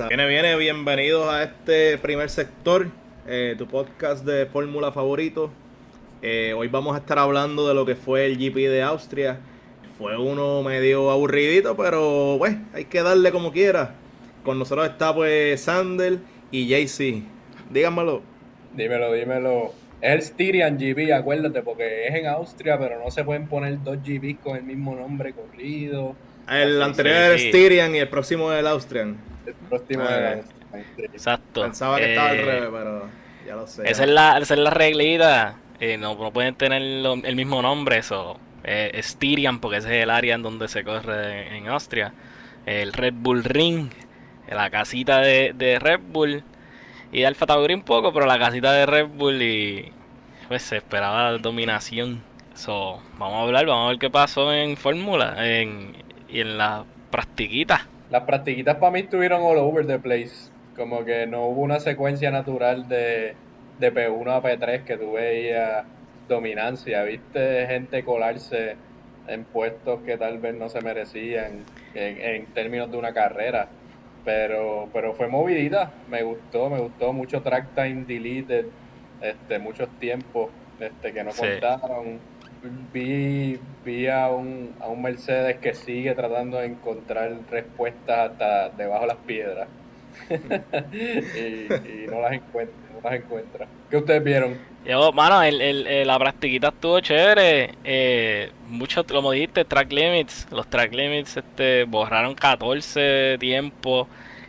[0.00, 0.08] cosa.
[0.08, 2.88] Viene, viene, bienvenidos a este primer sector,
[3.26, 5.50] eh, tu podcast de fórmula favorito.
[6.22, 9.40] Eh, hoy vamos a estar hablando de lo que fue el GP de Austria.
[9.98, 13.94] Fue uno medio aburridito, pero pues hay que darle como quiera.
[14.44, 16.18] Con nosotros está pues Sander
[16.50, 17.22] y JC.
[17.70, 18.22] Díganmelo.
[18.74, 19.74] Dímelo, dímelo.
[20.00, 23.98] Es el Styrian GP, acuérdate, porque es en Austria, pero no se pueden poner dos
[24.02, 26.16] GPs con el mismo nombre corrido.
[26.48, 29.29] El anterior era el Styrian y el próximo es el Austrian.
[29.46, 30.04] El próximo.
[30.98, 31.62] Exacto.
[31.62, 33.08] Pensaba que estaba al Eh, revés, pero
[33.46, 33.88] ya lo sé.
[33.90, 35.56] Esa es la, esa es la reglita.
[35.80, 38.38] Eh, no, no pueden tener lo- el mismo nombre, eso.
[38.64, 42.12] Eh, Styrian, porque ese es el área en donde se corre en, en Austria.
[42.66, 43.90] El Red Bull Ring,
[44.50, 46.44] la casita de, de Red Bull.
[47.12, 49.90] Y de Alfa Tauri un poco, pero la casita de Red Bull y
[50.46, 52.22] pues se esperaba dominación.
[52.54, 55.96] So, vamos a hablar, vamos a ver qué pasó en Fórmula en,
[56.28, 57.86] y en la practiquita.
[58.10, 60.50] Las practiquitas para mí estuvieron all over the place.
[60.76, 63.36] Como que no hubo una secuencia natural de,
[63.78, 65.84] de P1 a P3 que tú veías
[66.28, 67.02] dominancia.
[67.04, 68.76] Viste gente colarse
[69.28, 71.64] en puestos que tal vez no se merecían
[71.94, 73.68] en, en términos de una carrera.
[74.24, 78.66] Pero, pero fue movidita, me gustó, me gustó mucho track time deleted,
[79.22, 81.40] este, muchos tiempos este, que no Sí.
[81.40, 82.20] contaron.
[82.92, 89.02] Vi, vi a, un, a un Mercedes que sigue tratando de encontrar respuestas hasta debajo
[89.02, 89.68] de las piedras.
[90.30, 93.66] y, no las encuentra, no las encuentra.
[93.88, 94.58] ¿Qué ustedes vieron?
[95.14, 97.74] Mano, el- la practiquita estuvo chévere.
[97.84, 100.46] Eh, mucho, como dijiste, track limits.
[100.50, 104.06] Los track limits este, borraron 14 tiempos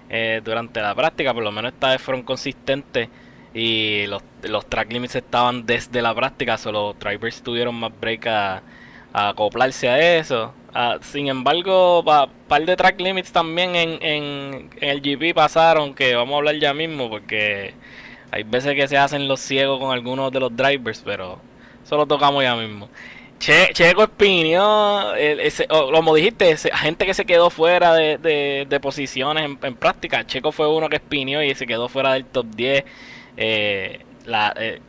[0.09, 1.34] eh, durante la práctica.
[1.34, 3.09] Por lo menos esta vez fueron consistentes.
[3.53, 6.57] Y los, los track limits estaban desde la práctica.
[6.57, 8.62] Solo los drivers tuvieron más break a,
[9.13, 10.53] a acoplarse a eso.
[10.73, 15.94] Ah, sin embargo, un par de track limits también en, en, el GP pasaron.
[15.94, 17.73] Que vamos a hablar ya mismo porque...
[18.31, 21.39] Hay veces que se hacen los ciegos con algunos de los drivers, pero
[21.83, 22.88] eso lo tocamos ya mismo.
[23.39, 28.18] Che, Checo Espinio, ese, oh, como dijiste, gente que se quedó fuera de,
[28.69, 30.25] de- posiciones en, en práctica.
[30.25, 32.83] Checo fue uno que espinió y se quedó fuera del top 10.
[33.44, 34.79] Eh, la, eh,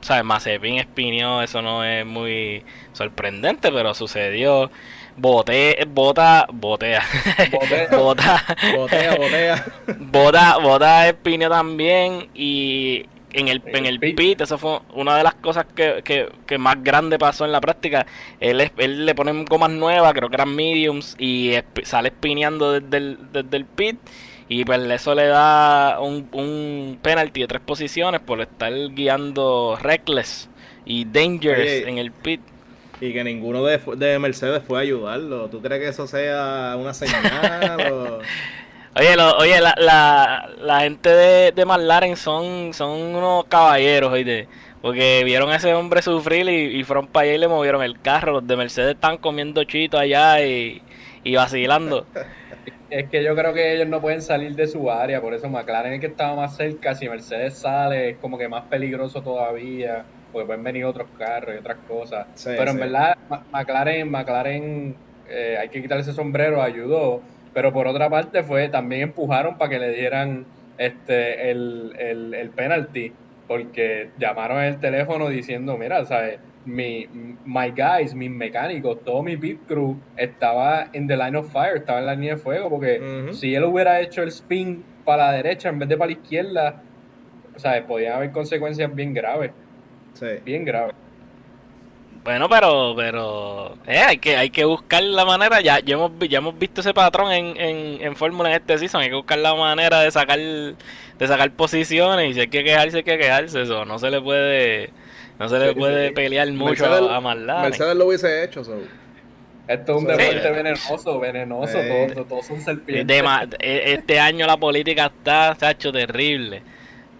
[0.00, 0.22] ¿sabes?
[0.24, 2.62] Mazepin espinió, eso no es muy
[2.92, 4.70] sorprendente, pero sucedió.
[5.16, 7.02] Bote, bota, botea.
[7.50, 8.44] Bote- bota.
[8.76, 9.64] Botea, botea.
[9.98, 14.16] Bota, Bota Espinio también y en el, en el pit.
[14.16, 17.60] pit, eso fue una de las cosas que, que, que más grande pasó en la
[17.60, 18.06] práctica.
[18.40, 23.18] Él, él le ponen gomas nuevas, creo que eran mediums, y sale espineando desde el,
[23.32, 23.98] desde el pit.
[24.48, 30.48] Y pues eso le da un, un penalty de tres posiciones por estar guiando reckless
[30.84, 32.40] y dangerous Oye, en el pit.
[33.00, 35.48] Y que ninguno de, de Mercedes fue a ayudarlo.
[35.48, 37.92] ¿Tú crees que eso sea una señal?
[37.92, 38.18] o...
[38.98, 44.48] Oye, lo- oye la, la, la gente de, de McLaren son, son unos caballeros, oíste.
[44.80, 48.00] Porque vieron a ese hombre sufrir y, y fueron para allá y le movieron el
[48.00, 48.32] carro.
[48.32, 50.80] Los de Mercedes están comiendo chito allá y,
[51.24, 52.06] y vacilando.
[52.88, 55.94] Es que yo creo que ellos no pueden salir de su área, por eso McLaren
[55.94, 60.46] es que estaba más cerca, si Mercedes sale es como que más peligroso todavía, porque
[60.46, 62.28] pueden venir otros carros y otras cosas.
[62.34, 63.14] Sí, pero en verdad,
[63.50, 64.94] McLaren, McLaren,
[65.28, 69.70] eh, hay que quitarle ese sombrero, ayudó, pero por otra parte fue, también empujaron para
[69.70, 70.46] que le dieran
[70.78, 73.12] este el, el, el penalty,
[73.48, 76.38] porque llamaron el teléfono diciendo, mira, ¿sabes?
[76.66, 77.06] Mi,
[77.44, 82.00] my guys, mis mecánicos, todo mi pit crew estaba en the line of fire, estaba
[82.00, 83.00] en la línea de fuego, porque
[83.32, 86.82] si él hubiera hecho el spin para la derecha en vez de para la izquierda,
[87.56, 87.84] ¿sabes?
[87.84, 89.52] Podían haber consecuencias bien graves,
[90.14, 90.26] Sí.
[90.44, 90.94] bien graves.
[92.24, 95.60] Bueno, pero pero eh, hay que hay que buscar la manera.
[95.60, 98.76] Ya, ya hemos vi- ya hemos visto ese patrón en, en, en Fórmula en este
[98.78, 99.00] season.
[99.02, 100.74] Hay que buscar la manera de sacar de
[101.28, 103.62] sacar posiciones y si hay que quejarse hay que quejarse.
[103.62, 104.90] Eso no se le puede
[105.38, 106.14] no se le Sí, puede sí.
[106.14, 107.62] pelear mucho Mercedes- a, McLaren.
[107.70, 108.64] Mercedes lo hubiese hecho.
[108.64, 108.76] so.
[109.68, 110.16] Esto es un Sí.
[110.16, 111.88] deporte venenoso, venenoso, Sí.
[111.88, 113.22] todos, todos- todos son serpientes.
[113.58, 116.62] E- este año la política está, chacho, terrible.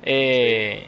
[0.04, 0.86] Eh,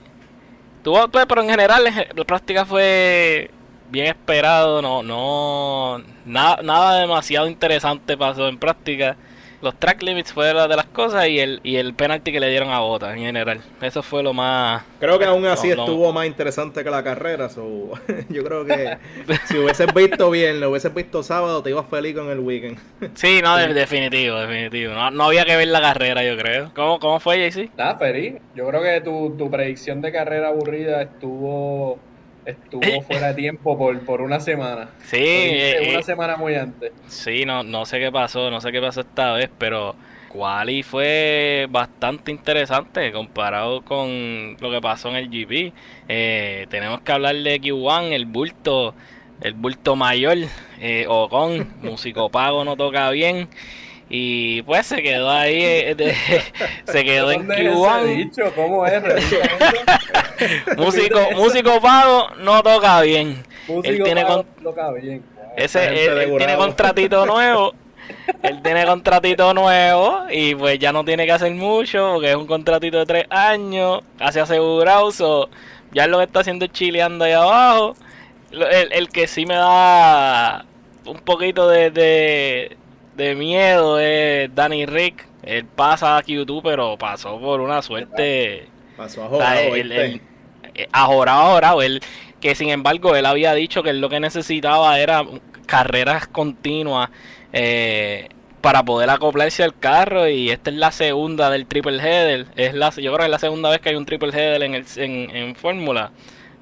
[0.85, 3.51] tuvo- pues, pero en general en- la práctica fue
[3.91, 9.17] bien esperado, no, no, nada, nada demasiado interesante pasó en práctica.
[9.61, 12.71] Los track limits fueron de las cosas y el, y el penalty que le dieron
[12.71, 13.61] a Bota en general.
[13.83, 14.85] Eso fue lo más...
[15.01, 15.85] Creo que aún así No, no.
[15.85, 17.49] estuvo más interesante que la carrera.
[17.49, 17.91] so,
[18.29, 18.97] Yo creo que
[19.47, 22.79] si hubieses visto bien, lo hubieses visto sábado, te ibas feliz con el weekend.
[23.15, 24.95] Sí, no, de- definitivo, definitivo.
[24.95, 26.71] No, no había que ver la carrera, yo creo.
[26.75, 27.71] ¿Cómo, cómo fue, JC?
[27.77, 31.99] Nada, Feri, yo creo que tu, tu predicción de carrera aburrida estuvo
[32.49, 34.89] estuvo fuera de tiempo por, por una semana.
[35.05, 36.93] Sí, dijiste eh, una eh, semana muy antes.
[37.07, 39.95] Sí, no, no sé qué pasó, no sé qué pasó esta vez, pero
[40.29, 45.73] quali fue bastante interesante comparado con lo que pasó en el GP.
[46.09, 48.95] Eh, tenemos que hablar de Q1, el bulto,
[49.41, 50.39] el bulto mayor,
[50.81, 53.49] eh, Ocon, músico pago no toca bien.
[54.11, 55.97] Y pues se quedó ahí, eh,
[56.85, 58.53] se quedó en Q1.
[58.55, 59.03] ¿Cómo es?
[60.77, 63.45] músico, músico pago no toca bien.
[63.83, 64.25] él tiene
[64.63, 65.23] toca bien.
[65.57, 67.75] Ese, él tiene contratito nuevo
[68.43, 72.47] él tiene contratito nuevo y pues ya no tiene que hacer mucho porque es un
[72.47, 75.11] contratito de tres años, casi asegurado.
[75.93, 77.97] ya lo que está haciendo es chileando ahí abajo.
[78.51, 80.65] El, que sí me da
[81.05, 82.77] un poquito de, de,
[83.37, 85.27] miedo es Danny Rick.
[85.43, 88.69] Él pasa a YouTube, pero pasó por una suerte.
[88.97, 90.21] Pasó a jorar, eh,
[90.93, 92.01] a Él,
[92.41, 95.25] que sin embargo, él había dicho que él lo que necesitaba era
[95.67, 97.11] carreras continuas
[97.53, 98.29] eh,
[98.61, 102.91] para poder acoplarse al carro y esta es la segunda del triple header es la
[102.91, 106.11] yo creo que es la segunda vez que hay un triple header en, en, fórmula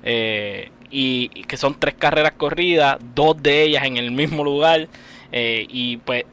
[0.02, 4.88] eh, y, que son tres carreras corridas dos de ellas en el mismo lugar
[5.32, 6.24] eh, y pues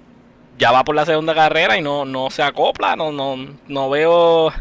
[0.57, 3.35] ya va por la segunda carrera y no, no se acopla no, no,
[3.67, 4.51] no veo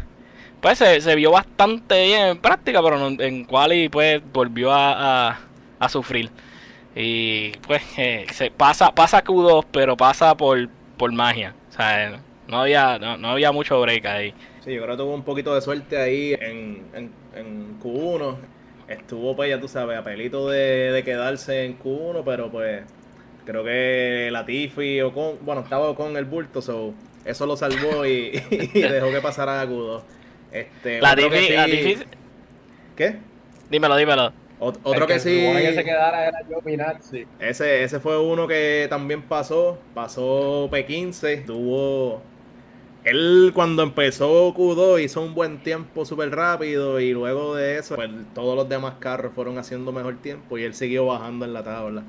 [0.61, 5.39] pues se, vio bastante bien en práctica pero en quali pues volvió a,
[5.79, 6.31] a sufrir
[6.95, 11.55] y pues eh, se pasa pasa Q2, pero pasa por, por magia.
[11.69, 14.33] O sea, no había, no, había mucho break ahí.
[14.63, 18.37] Sí, yo creo que tuvo un poquito de suerte ahí en, en, Q1.
[18.87, 22.83] Estuvo, pues ya tú sabes, a pelito de, quedarse en Q1, pero pues
[23.45, 26.93] creo que Latifi o con, bueno, estaba con el bulto, so,
[27.25, 28.31] eso lo salvó y,
[28.73, 30.01] dejó que pasara a Q2.
[30.51, 31.97] Este, Latifi,
[32.95, 33.17] ¿Qué?
[33.69, 35.45] Dímelo, dímelo otro que, sí.
[35.75, 36.39] se quedara era
[37.39, 39.77] Ese, ese fue uno que también pasó.
[39.93, 41.45] Pasó P15.
[41.45, 42.21] Tuvo.
[43.03, 48.09] Él cuando empezó Q2 hizo un buen tiempo súper rápido y luego de eso pues,
[48.33, 52.03] todos los demás carros fueron haciendo mejor tiempo y él siguió bajando en la tabla.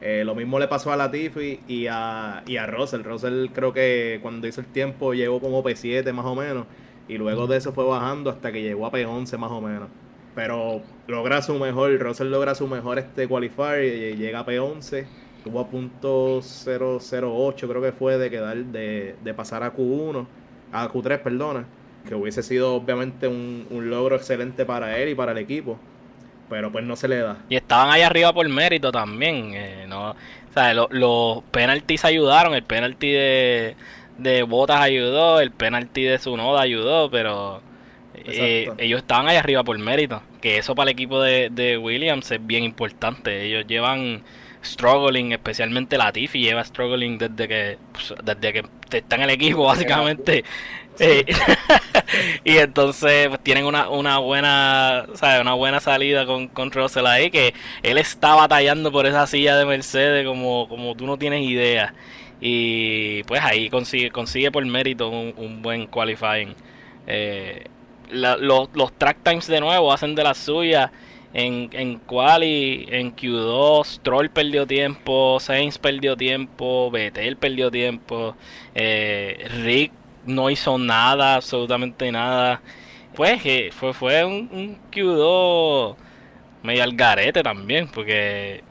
[0.00, 3.02] Eh, lo mismo le pasó a Latifi y a, y a Russell.
[3.02, 6.66] Russell creo que cuando hizo el tiempo llegó como P7 más o menos
[7.08, 9.88] y luego de eso fue bajando hasta que llegó a P11 más o menos
[10.38, 15.04] pero logra su mejor, Russell logra su mejor este qualifier y llega a P11,
[15.42, 20.26] tuvo a punto 008 creo que fue de quedar de, de pasar a Q1,
[20.70, 21.66] a Q3, perdona,
[22.06, 25.76] que hubiese sido obviamente un, logro excelente para él y para el equipo
[26.48, 27.38] pero pues no se le da.
[27.48, 29.52] Y estaban ahí arriba por mérito también.
[29.54, 33.76] Eh, no, o los penalties ayudaron, el penalty de,
[34.18, 37.62] de Botas ayudó, el penalty de Sunoda ayudó, pero
[38.14, 40.22] eh, ellos estaban ahí arriba por mérito.
[40.40, 43.44] Que eso para el equipo de, Williams es bien importante.
[43.44, 44.22] Ellos llevan
[44.62, 48.64] struggling, especialmente Latifi lleva struggling desde que pues, desde que
[48.96, 50.44] está en el equipo básicamente.
[51.00, 51.24] Eh,
[52.44, 55.06] y entonces pues, tienen una, una buena
[55.40, 59.64] una buena salida con, con Russell ahí que él está batallando por esa silla de
[59.64, 61.94] Mercedes como, como tú no tienes idea.
[62.40, 66.54] Y pues ahí consigue, consigue por mérito un, un buen qualifying.
[67.06, 67.64] Eh,
[68.10, 70.90] los, los track times de nuevo hacen de las suyas.
[71.38, 78.34] En, en Quali, en Q2, Troll perdió tiempo, Sainz perdió tiempo, Betel perdió tiempo,
[78.74, 79.92] eh, Rick
[80.26, 82.60] no hizo nada, absolutamente nada.
[83.14, 85.94] Pues que fue, fue un, un Q2
[86.64, 88.64] medio al garete también, porque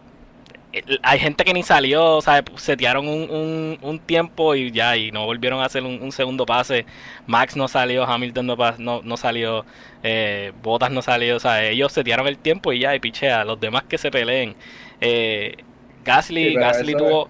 [1.04, 5.26] hay gente que ni salió, o sea, setearon un, un, tiempo y ya, y no
[5.26, 6.86] volvieron a hacer un, segundo pase.
[7.26, 9.66] Max no salió, Hamilton no, no, salió,
[10.04, 13.60] eh, Bottas no salió, o sea, ellos setearon el tiempo y ya, y pichea, los
[13.60, 14.56] demás que se peleen.
[15.02, 15.58] Eh,
[16.04, 17.28] Gasly, Gasly tuvo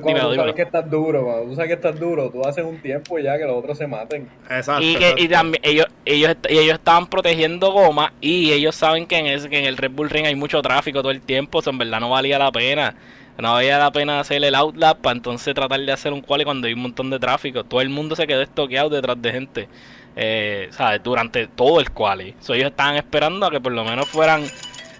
[0.00, 2.80] cuando tú sabes que estás duro, cuando tú sabes que estás duro, tú haces un
[2.80, 4.28] tiempo ya que los otros se maten.
[4.50, 4.82] Exacto.
[4.82, 9.26] Y, que, y también ellos, ellos, ellos estaban protegiendo goma y ellos saben que en,
[9.26, 11.78] ese, que en el Red Bull Ring hay mucho tráfico todo el tiempo, o en
[11.78, 12.94] verdad no valía la pena.
[13.36, 16.68] No valía la pena hacer el outlap para entonces tratar de hacer un quali cuando
[16.68, 17.64] hay un montón de tráfico.
[17.64, 19.68] Todo el mundo se quedó estoqueado detrás de gente.
[20.16, 21.02] Eh, ¿sabes?
[21.02, 22.36] Durante todo el quali.
[22.48, 24.44] ellos estaban esperando a que por lo menos fueran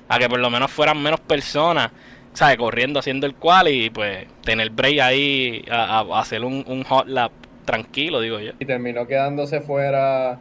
[0.09, 1.91] a que por lo menos fueran menos personas
[2.35, 2.59] ¿sabes?
[2.59, 7.33] Corriendo, haciendo el cual y pues tener break ahí a, hacer un, hot lap
[7.65, 8.53] tranquilo, digo yo.
[8.59, 10.39] Y terminó quedándose fuera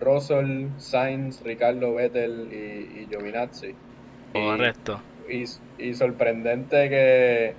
[0.00, 3.74] Russell, Sainz, Ricardo Vettel y, y Giovinazzi.
[4.32, 5.00] Correcto.
[5.28, 5.44] Y,
[5.78, 7.54] y, sorprendente que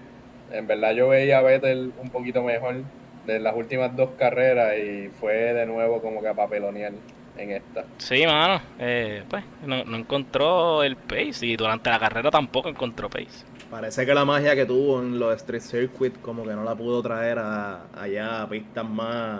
[0.51, 2.83] en verdad yo veía a Vettel un poquito mejor
[3.25, 6.93] de las últimas dos carreras y fue de nuevo como que a papelonear
[7.41, 7.85] en esta.
[7.97, 8.61] Sí, mano.
[8.79, 13.45] Eh, pues no, no encontró el pace y durante la carrera tampoco encontró pace.
[13.69, 17.01] Parece que la magia que tuvo en los Street Circuit como que no la pudo
[17.01, 19.39] traer a, allá a pistas más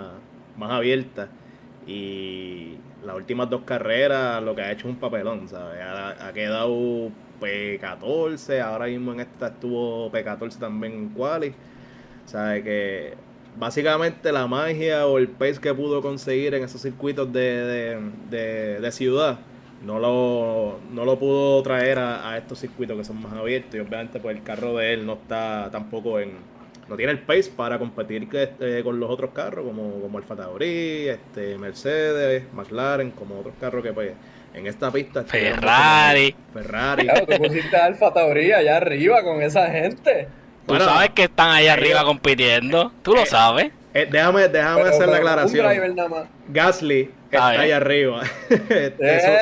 [0.57, 1.29] más abierta.
[1.87, 5.81] Y las últimas dos carreras lo que ha hecho es un papelón, ¿sabes?
[5.81, 11.53] Ha, ha quedado P14, ahora mismo en esta estuvo P14 también en Quali.
[12.25, 12.63] ¿Sabes?
[12.63, 13.13] Que
[13.59, 17.99] básicamente la magia o el pace que pudo conseguir en esos circuitos de,
[18.29, 19.39] de, de, ciudad
[19.85, 23.75] no lo, no lo pudo traer a, a, estos circuitos que son más abiertos.
[23.75, 26.37] Y obviamente pues el carro de él no está tampoco en
[26.89, 31.07] no tiene el pace para competir este, con los otros carros como, como Alfa Tauri,
[31.07, 34.13] este, Mercedes, McLaren, como otros carros que pues
[34.55, 36.35] en esta pista Ferrari.
[36.51, 37.03] Ferrari.
[37.03, 40.27] Claro, tú pusiste Alfa Tauri allá arriba con esa gente
[40.69, 42.91] Tú bueno, sabes que están allá arriba compitiendo.
[43.01, 43.71] Tú lo sabes.
[43.91, 45.95] Eh, déjame déjame pero, hacer pero la aclaración.
[46.47, 48.21] Gasly está allá arriba.
[48.49, 49.41] este, eh,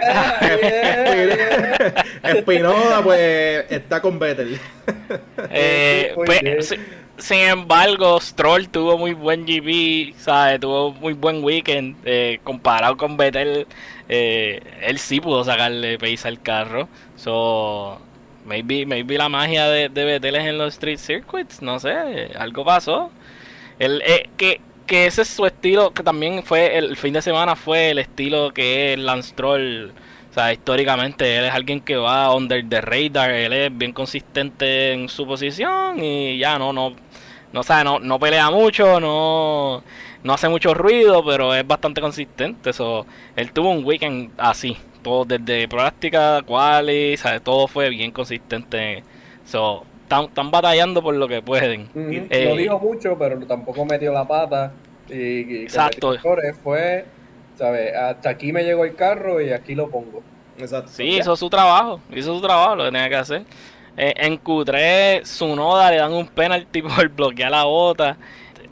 [2.24, 4.58] Espinoda, pues, está con Vettel.
[5.52, 6.74] eh, pues,
[7.18, 10.62] sin embargo, Stroll tuvo muy buen GP, ¿sabes?
[10.62, 11.98] tuvo muy buen weekend.
[12.06, 13.68] Eh, comparado con Vettel,
[14.08, 16.88] eh, él sí pudo sacarle pace al carro.
[17.18, 18.00] So,
[18.48, 23.12] Maybe, maybe la magia de, de Beteles en los street circuits, no sé, algo pasó.
[23.78, 27.56] El, eh, que, que ese es su estilo, que también fue el fin de semana
[27.56, 29.92] fue el estilo que es Lance Troll.
[30.32, 34.94] O sea, históricamente él es alguien que va under the radar, él es bien consistente
[34.94, 36.96] en su posición y ya no, no,
[37.52, 39.84] no, sabe, no, no pelea mucho, no,
[40.24, 42.72] no hace mucho ruido, pero es bastante consistente.
[42.72, 44.78] So, él tuvo un weekend así,
[45.26, 47.42] desde práctica, quali, ¿sabes?
[47.42, 49.04] todo fue bien consistente.
[49.46, 51.90] So, están, batallando por lo que pueden.
[51.96, 54.72] eh, no dijo mucho, pero tampoco metió la pata.
[55.10, 56.16] Y, exacto.
[56.64, 57.06] Fue,
[57.56, 57.96] ¿sabes?
[57.96, 60.22] Hasta aquí me llegó el carro y aquí lo pongo.
[60.58, 60.90] Exacto.
[60.92, 63.44] Sí, hizo su trabajo, hizo su trabajo, lo que tenía que hacer.
[63.98, 68.18] Eh, en Q3, su noda le dan un penalti por bloquear la bota.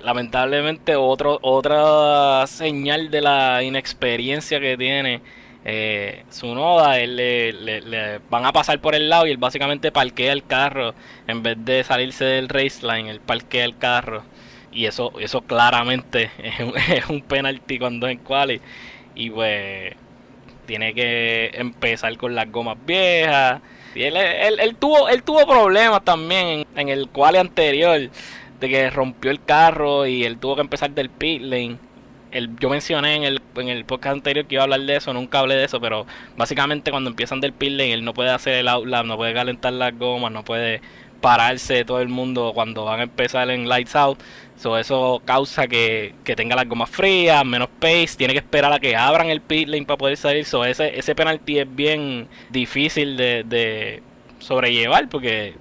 [0.03, 5.21] Lamentablemente, otro, otra señal de la inexperiencia que tiene
[5.67, 10.31] eh, su noda, él le, van a pasar por el lado y él básicamente parquea
[10.31, 10.93] el carro
[11.25, 14.23] en vez de salirse del race line, él parquea el carro.
[14.71, 18.61] Y eso eso claramente es un, es un penalti cuando es en quali.
[19.15, 19.95] Y pues
[20.67, 23.61] tiene que empezar con las gomas viejas.
[23.95, 28.09] Y él, él, tuvo él tuvo problemas también en, el quali anterior
[28.59, 31.77] de que rompió el carro y él tuvo que empezar del pit lane
[32.59, 35.39] yo mencioné en el, en el podcast anterior que iba a hablar de eso, nunca
[35.39, 36.05] hablé de eso, pero
[36.37, 39.97] básicamente cuando empiezan del pit él no puede hacer el outlap, no puede calentar las
[39.97, 40.81] gomas, no puede
[41.21, 44.19] pararse todo el mundo cuando van a empezar en lights out.
[44.57, 48.95] So, eso causa que, tenga las gomas frías, menos pace, tiene que esperar a que
[48.95, 50.45] abran el pit lane para poder salir.
[50.45, 54.03] So, ese, ese penalti es bien difícil de, de
[54.39, 55.55] sobrellevar porque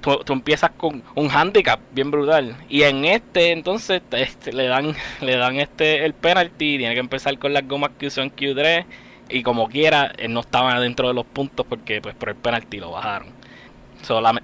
[0.00, 2.56] tú, empiezas con un handicap bien brutal.
[2.68, 7.38] Y en este entonces este, le dan le dan este el penalty tiene que empezar
[7.38, 8.84] con las gomas que usó en Q3
[9.28, 12.78] y como quiera él no estaba dentro de los puntos porque pues por el penalty
[12.78, 13.28] lo bajaron.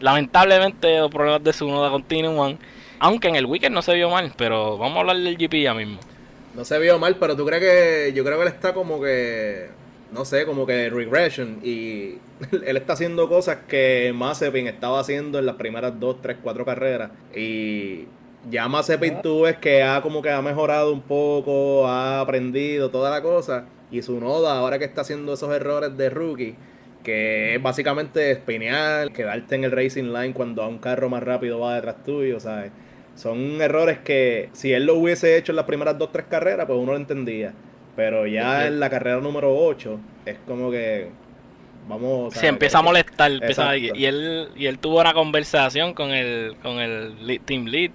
[0.00, 2.58] Lamentablemente los problemas de su noda continúan
[2.98, 5.74] aunque en el weekend no se vio mal pero vamos a hablar del GP ya
[5.74, 6.00] mismo.
[6.54, 9.81] No se vio mal pero tú crees que yo creo que él está como que
[10.12, 11.58] no sé, como que regression.
[11.62, 12.18] Y
[12.64, 17.10] él está haciendo cosas que Mazepin estaba haciendo en las primeras dos, tres, cuatro carreras.
[17.34, 18.06] Y
[18.50, 23.10] ya Mazepin tú ves que ha como que ha mejorado un poco, ha aprendido toda
[23.10, 23.66] la cosa.
[23.90, 26.56] Y su noda, ahora que está haciendo esos errores de rookie,
[27.02, 31.60] que es básicamente espinear, quedarte en el racing line cuando a un carro más rápido
[31.60, 32.72] va detrás tuyo, ¿sabes?
[33.14, 36.78] Son errores que si él lo hubiese hecho en las primeras dos, tres carreras, pues
[36.78, 37.52] uno lo entendía.
[37.96, 41.10] Pero ya en la carrera número 8 es como que
[41.88, 43.30] vamos se empieza a molestar
[43.76, 47.90] y él y él tuvo una conversación con el con el team lead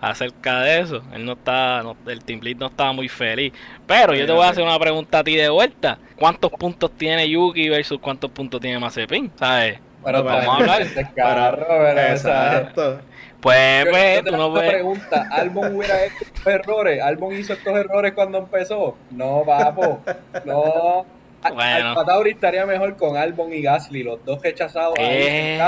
[0.00, 1.02] acerca de eso.
[1.12, 3.52] Él no está el team lead no estaba muy feliz.
[3.86, 5.98] Pero yo te voy a hacer una pregunta a ti de vuelta.
[6.16, 10.86] Cuántos puntos tiene Yuki versus cuántos puntos tiene Mazepin sabes bueno, vamos a hablar.
[10.86, 12.98] de carro, exacto
[13.42, 14.70] pues, pues, tú no puedes.
[14.70, 17.02] pregunta, ¿Albon hubiera hecho estos errores?
[17.02, 18.96] ¿Albon hizo estos errores cuando empezó?
[19.10, 20.00] No, papo.
[20.44, 21.04] No.
[21.52, 22.04] Bueno.
[22.04, 25.58] Tauri estaría mejor con Albon y Gasly, los dos rechazados ahí,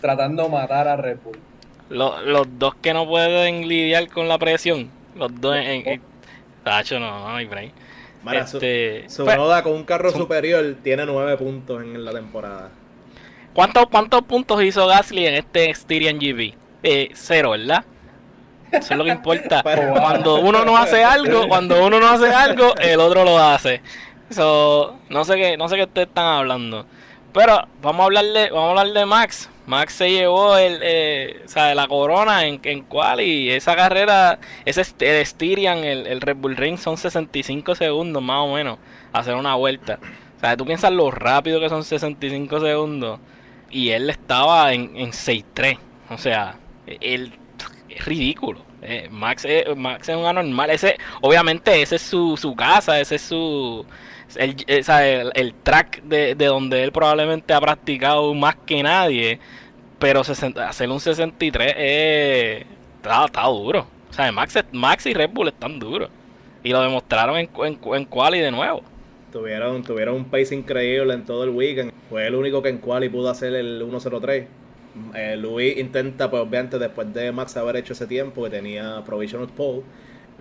[0.00, 1.38] tratando de matar a Red Bull.
[1.90, 4.90] Los, los dos que no pueden lidiar con la presión.
[5.14, 5.86] Los dos en.
[5.86, 6.00] en
[6.64, 7.72] Tacho, no, no hay break.
[8.32, 12.70] este, su, pues, con un carro superior tiene nueve puntos en la temporada.
[13.52, 16.59] ¿Cuántos, ¿Cuántos puntos hizo Gasly en este Styrian GP?
[16.82, 17.84] Eh, cero, ¿verdad?
[18.72, 19.62] Eso es lo que importa.
[19.98, 23.80] Cuando uno no hace algo, cuando uno no hace algo, el otro lo hace.
[24.30, 26.86] Eso, no sé qué, no sé qué ustedes están hablando.
[27.32, 29.50] Pero vamos a hablar de, vamos a hablar de Max.
[29.66, 32.86] Max se llevó el, eh, o sea, la corona en, en
[33.20, 38.38] y Esa carrera, ese el Styrian, el, el Red Bull Ring, son 65 segundos más
[38.38, 38.78] o menos.
[39.12, 39.98] Hacer una vuelta.
[40.36, 43.20] O sea, tú piensas lo rápido que son 65 segundos.
[43.70, 45.78] Y él estaba en, en 6-3.
[46.10, 46.56] O sea,
[47.00, 47.32] él
[47.88, 48.64] es ridículo.
[48.82, 49.86] Eh, Max, es, un
[50.24, 50.70] anormal.
[50.70, 53.84] Ese, obviamente, ese es su, su casa, ese es su.
[54.36, 59.38] El, el, el track de, de, donde él probablemente ha practicado más que nadie.
[59.98, 62.66] Pero hacer un 63 es,
[62.96, 63.86] está, está, duro.
[64.08, 66.08] O sea, Max, Max y Red Bull están duros.
[66.62, 68.82] Y lo demostraron en, en, en quali de nuevo.
[69.32, 71.92] Tuvieron, tuvieron un pace increíble en todo el weekend.
[72.08, 74.46] Fue el único que en quali pudo hacer el 103.
[75.14, 79.48] Eh, Luis intenta, pues obviamente después de Max haber hecho ese tiempo que tenía provisional
[79.48, 79.82] pole,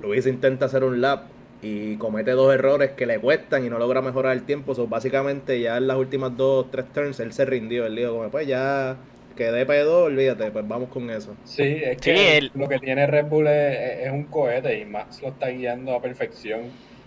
[0.01, 1.23] Luis intenta hacer un lap
[1.61, 4.75] y comete dos errores que le cuestan y no logra mejorar el tiempo.
[4.75, 7.85] So, básicamente ya en las últimas dos, tres turns él se rindió.
[7.85, 8.97] Él dijo como pues ya
[9.35, 11.35] quedé P2, olvídate, pues vamos con eso.
[11.43, 15.49] Sí, es que lo que tiene Red Bull es, un cohete y Max lo está
[15.49, 16.61] guiando a perfección.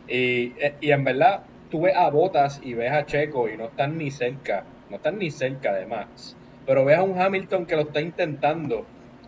[0.09, 3.97] Y, y en verdad, tú ves a Botas y ves a Checo y no están
[3.97, 6.37] ni cerca, no están ni cerca de Max.
[6.67, 8.87] Pero ves a un Hamilton que lo está intentando.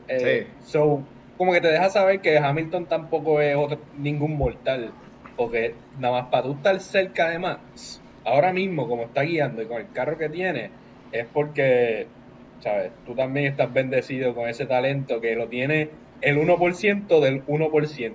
[0.09, 1.03] Eh, so,
[1.37, 3.57] como que te deja saber que Hamilton tampoco es
[3.99, 4.93] ningún mortal.
[5.37, 9.67] Porque nada más para tú estar cerca de Max, ahora mismo como está guiando y
[9.67, 10.71] con el carro que tiene,
[11.11, 12.07] es porque
[12.65, 12.93] ¿sabes?
[13.07, 15.91] Tú también estás bendecido con ese talento que lo tiene
[16.23, 18.13] el 1% del 1%.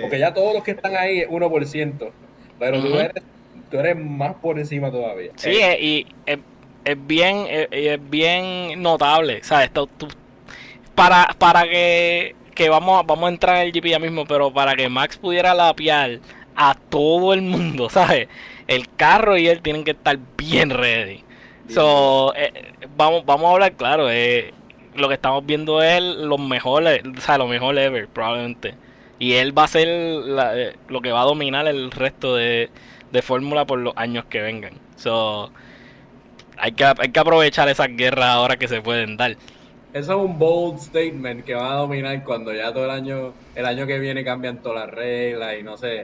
[0.00, 2.10] Porque ya todos los que están ahí es 1%.
[2.58, 3.22] Pero tú, eres,
[3.70, 5.30] tú eres más por encima todavía.
[5.36, 5.78] Sí, eh.
[5.80, 6.06] y
[6.84, 9.42] es, bien es, bien notable.
[9.42, 9.70] ¿Sabes?
[10.94, 14.74] para, para que, que vamos, vamos a entrar en el GP ya mismo, pero para
[14.74, 16.20] que Max pudiera lapiar
[16.56, 18.28] a todo el mundo, ¿sabes?
[18.66, 21.22] El carro y él tienen que estar bien ready.
[21.68, 24.10] So, eh, vamos, vamos a hablar claro.
[24.10, 24.52] Eh,
[24.94, 28.74] lo que estamos viendo es lo mejor, o sea, lo mejor ever, probablemente.
[29.18, 32.70] Y él va a ser eh, lo que va a dominar el resto de,
[33.10, 34.74] de Fórmula por los años que vengan.
[34.96, 35.50] So,
[36.56, 39.36] hay que, hay que aprovechar esas guerras ahora que se pueden dar.
[39.94, 43.64] Eso es un bold statement que va a dominar cuando ya todo el año, el
[43.64, 46.02] año que viene cambian todas las reglas y no sé.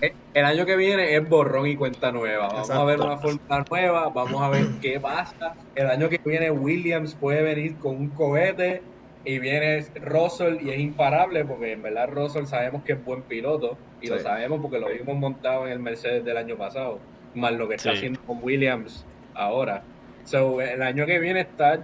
[0.00, 2.46] Eh, el año que viene es borrón y cuenta nueva.
[2.46, 5.54] Vamos a ver una fórmula nueva, vamos a ver qué pasa.
[5.74, 8.80] El año que viene Williams puede venir con un cohete
[9.24, 13.76] y viene Russell y es imparable porque en verdad Russell sabemos que es buen piloto
[14.00, 17.00] y lo sabemos porque lo vimos montado en el Mercedes del año pasado,
[17.34, 19.04] más lo que está haciendo con Williams
[19.38, 19.82] ahora.
[20.24, 21.80] So, el año que viene está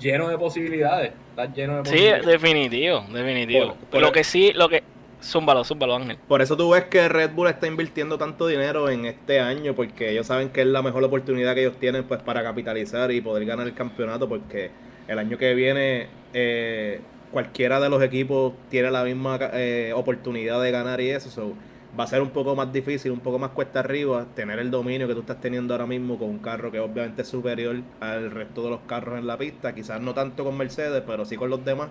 [0.00, 1.12] lleno de posibilidades.
[1.30, 2.24] Está lleno de posibilidades.
[2.24, 3.76] Sí, definitivo, definitivo.
[3.92, 4.82] lo que sí, lo que.
[5.22, 6.16] Zúmbalo, zúmbalo, Ángel.
[6.26, 10.10] Por eso tú ves que Red Bull está invirtiendo tanto dinero en este año, porque
[10.10, 13.44] ellos saben que es la mejor oportunidad que ellos tienen pues para capitalizar y poder
[13.44, 14.70] ganar el campeonato, porque
[15.06, 20.70] el año que viene eh, cualquiera de los equipos tiene la misma eh, oportunidad de
[20.72, 21.30] ganar y eso.
[21.30, 21.54] So,
[21.98, 25.06] va a ser un poco más difícil, un poco más cuesta arriba, tener el dominio
[25.06, 28.62] que tú estás teniendo ahora mismo con un carro que obviamente es superior al resto
[28.62, 31.64] de los carros en la pista, quizás no tanto con Mercedes, pero sí con los
[31.64, 31.88] demás.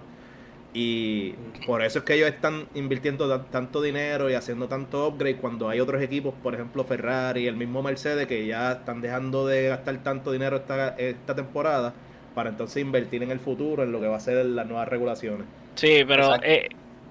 [0.73, 1.33] Y
[1.67, 5.81] por eso es que ellos están invirtiendo tanto dinero y haciendo tanto upgrade cuando hay
[5.81, 9.97] otros equipos, por ejemplo Ferrari, y el mismo Mercedes, que ya están dejando de gastar
[10.01, 11.93] tanto dinero esta, esta temporada
[12.33, 15.45] para entonces invertir en el futuro, en lo que va a ser las nuevas regulaciones.
[15.75, 16.69] Sí, pero eh,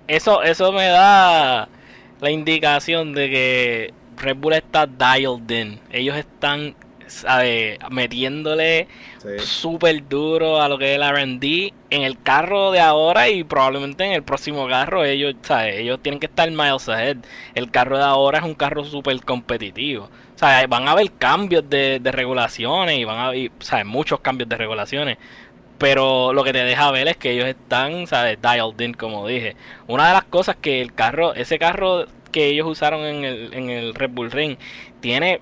[0.08, 1.68] eso, eso me da
[2.20, 5.80] la indicación de que Red Bull está dialed in.
[5.90, 6.74] Ellos están
[7.06, 7.78] ¿sabe?
[7.90, 8.88] metiéndole
[9.38, 14.04] súper duro a lo que es el RD en el carro de ahora y probablemente
[14.04, 15.04] en el próximo carro.
[15.04, 15.80] Ellos, ¿sabe?
[15.80, 17.18] ellos tienen que estar miles ahead.
[17.54, 20.04] El carro de ahora es un carro súper competitivo.
[20.34, 23.50] O sea, van a haber cambios de, regulaciones y van a haber
[23.84, 25.18] muchos cambios de regulaciones
[25.80, 28.38] pero lo que te deja ver es que ellos están, ¿sabes?
[28.42, 29.56] Dialed in, como dije.
[29.86, 33.70] Una de las cosas que el carro, ese carro que ellos usaron en el, en
[33.70, 34.58] el Red Bull Ring,
[35.00, 35.40] tiene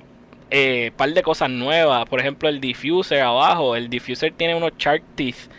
[0.51, 2.09] eh, par de cosas nuevas.
[2.09, 3.75] Por ejemplo, el diffuser abajo.
[3.75, 5.51] El diffuser tiene unos shark teeth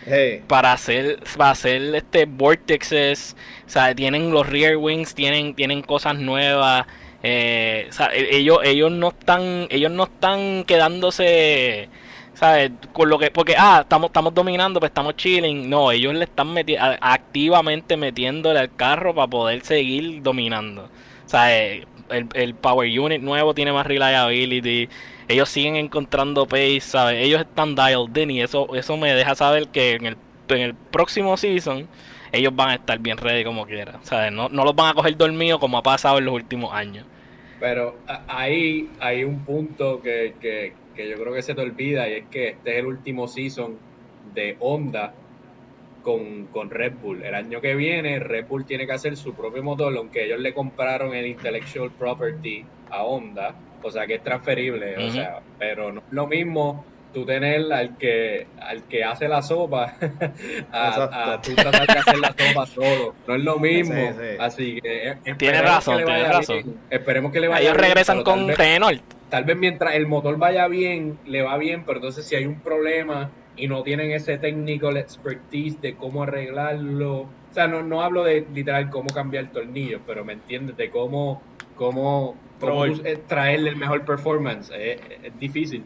[0.48, 3.36] para hacer, para hacer este vortexes.
[3.68, 6.88] O sea, tienen los rear wings, tienen, tienen cosas nuevas.
[7.22, 11.90] Eh, o sea, e, ellos, ellos no están, ellos no están quedándose
[12.40, 12.72] ¿sabes?
[12.94, 15.70] Con lo que, porque, ah, estamos, estamos dominando, pues estamos chilling.
[15.70, 16.56] No, ellos le están
[17.02, 20.90] activamente metiéndole al carro para poder seguir dominando.
[21.26, 24.88] Sea, el, el Power Unit nuevo tiene más reliability.
[25.28, 27.26] Ellos siguen encontrando pace, ¿sabes?
[27.26, 30.74] Ellos están dialed in y eso, eso me deja saber que en el, en el
[30.76, 31.88] próximo season
[32.32, 34.00] ellos van a estar bien ready como quiera.
[34.04, 34.32] ¿sabes?
[34.32, 37.06] No, no los van a coger dormidos como ha pasado en los últimos años.
[37.60, 37.98] Pero
[38.30, 42.26] ahí hay un punto que, que, que yo creo que se te olvida y es
[42.30, 43.78] que este es el último season
[44.34, 45.14] de Honda
[46.04, 47.24] con, con, Red Bull.
[47.24, 50.54] El año que viene, Red Bull tiene que hacer su propio motor, aunque ellos le
[50.54, 56.02] compraron el intellectual property a Honda, o sea que es transferible, o sea, pero no
[56.02, 56.84] es lo mismo
[57.14, 59.96] tú tener al que al que hace la sopa
[60.72, 63.16] a, a, tú tratar de hacer la sopa solo.
[63.26, 64.14] No es lo mismo.
[64.38, 66.78] Así que eh, tiene razón, tiene razón.
[66.90, 69.19] Esperemos que le vaya Ellos regresan con Renault.
[69.30, 72.60] Tal vez mientras el motor vaya bien, le va bien, pero entonces si hay un
[72.60, 77.22] problema y no tienen ese technical expertise de cómo arreglarlo.
[77.22, 80.90] O sea, no, no hablo de literal cómo cambiar el tornillo, pero me entiendes de
[80.90, 81.42] cómo,
[81.76, 82.36] cómo,
[83.28, 84.72] traerle el mejor performance.
[84.72, 85.00] Es,
[85.40, 85.84] difícil.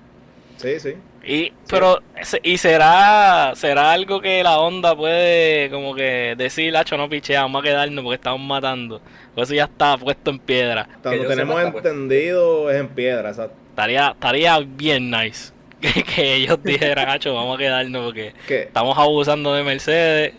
[0.58, 0.94] Sí, sí.
[1.26, 2.02] Y, pero,
[2.44, 7.62] y será, será algo que la onda puede como que decir, Hacho, no pichea, vamos
[7.62, 9.02] a quedarnos porque estamos matando.
[9.34, 10.88] Pues eso ya está puesto en piedra.
[11.02, 13.56] Cuando tenemos entendido es en piedra, exacto.
[13.70, 15.54] Estaría, estaría bien nice.
[16.16, 20.34] que, ellos dijeran, Hacho, vamos a quedarnos porque estamos abusando de Mercedes.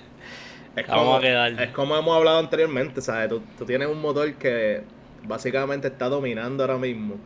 [0.77, 1.61] Es vamos a quedarnos.
[1.61, 3.29] Es como hemos hablado anteriormente, ¿sabes?
[3.29, 4.83] Tú, tienes un motor que
[5.23, 7.17] básicamente está dominando ahora mismo.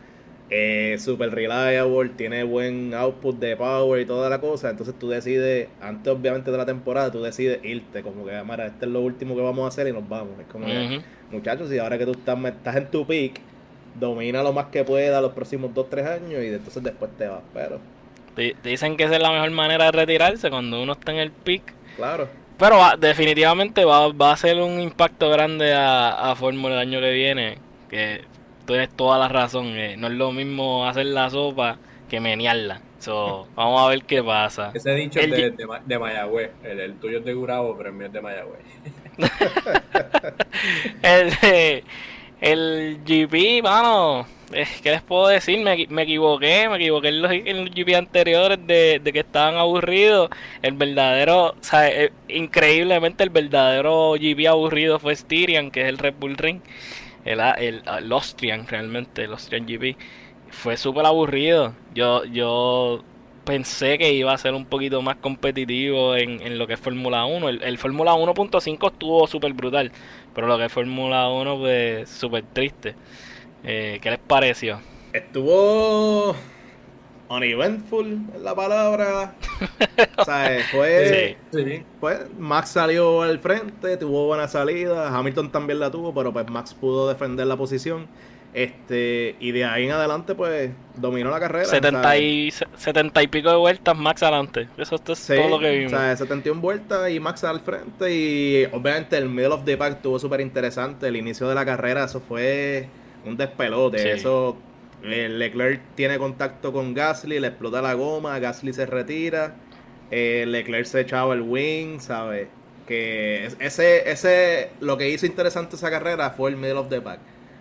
[0.50, 4.70] Eh, super reliable, tiene buen output de power y toda la cosa.
[4.70, 8.86] Entonces tú decides, antes obviamente de la temporada, tú decides irte, como que, mira, este
[8.86, 10.38] es lo último que vamos a hacer y nos vamos.
[10.40, 10.66] Es como
[11.30, 13.40] muchachos, y ahora que tú estás, estás en tu peak,
[13.98, 17.42] domina lo más que pueda los próximos 2-3 años y entonces después te vas.
[17.52, 17.80] Pero
[18.62, 21.62] Dicen que esa es la mejor manera de retirarse cuando uno está en el pick.
[21.96, 22.28] Claro.
[22.56, 27.12] Pero definitivamente va, va, a ser un impacto grande a, a Fórmula el año que
[27.12, 27.58] viene.
[27.88, 28.22] Que
[28.74, 29.66] tienes toda la razón.
[29.76, 31.78] Eh, no es lo mismo hacer la sopa
[32.08, 32.80] que menearla.
[33.54, 34.70] vamos a ver qué pasa.
[34.74, 35.50] Ese dicho es de,
[35.86, 36.50] de, Mayagüez.
[36.62, 38.60] El, tuyo es de Gurabo, pero el mío es de Mayagüez.
[41.02, 41.82] el,
[42.40, 44.26] el GP, mano
[44.82, 45.60] ¿qué les puedo decir?
[45.60, 50.30] Me, me equivoqué, me equivoqué en los, en GP anteriores de, que estaban aburridos.
[50.62, 55.98] El verdadero, o sea, eh, increíblemente el verdadero GP aburrido fue Styrian, que es el
[55.98, 56.60] Red Bull Ring.
[57.24, 59.96] El, el, el Austrian, realmente, el Austrian GP.
[60.50, 61.74] Fue súper aburrido.
[61.94, 63.04] Yo, yo
[63.44, 67.24] pensé que iba a ser un poquito más competitivo en, en lo que es Fórmula
[67.24, 67.48] 1.
[67.48, 69.90] El, el Fórmula 1.5 estuvo súper brutal,
[70.34, 72.94] pero lo que es Fórmula 1 pues súper triste.
[73.64, 74.80] Eh, ¿Qué les pareció?
[75.12, 76.36] Estuvo
[77.28, 79.34] uneventful es la palabra.
[80.18, 81.84] o sea, fue, sí.
[82.00, 86.74] Pues, Max salió al frente, tuvo buena salida, Hamilton también la tuvo, pero pues Max
[86.74, 88.06] pudo defender la posición.
[88.54, 91.66] Este, y de ahí en adelante, pues, dominó la carrera.
[91.66, 94.68] 70 y, 70 y pico de vueltas, Max adelante.
[94.78, 95.92] Eso es todo lo que vimos.
[95.92, 98.12] O sea, 71 vueltas y Max al frente.
[98.12, 101.08] Y obviamente el middle of the pack estuvo súper interesante.
[101.08, 102.88] El inicio de la carrera, eso fue
[103.24, 104.12] un despelote.
[104.12, 104.56] Eso,
[105.02, 109.54] eh, Leclerc tiene contacto con Gasly, le explota la goma, Gasly se retira,
[110.10, 112.48] eh, Leclerc se echaba el wing, ¿sabes?
[112.86, 117.20] Que ese, ese, lo que hizo interesante esa carrera fue el middle of the pack.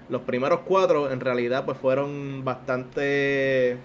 [0.09, 3.77] Los primeros cuatro en realidad pues fueron bastante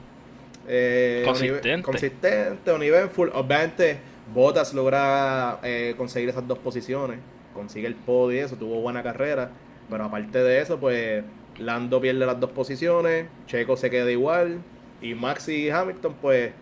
[0.68, 3.98] eh, consistentes, consistente, Obviamente
[4.32, 7.18] Bottas logra eh, conseguir esas dos posiciones,
[7.54, 9.50] consigue el podio y eso, tuvo buena carrera.
[9.90, 11.24] Pero aparte de eso, pues
[11.62, 14.60] Lando pierde las dos posiciones, Checo se queda igual
[15.00, 16.52] y Max y Hamilton pues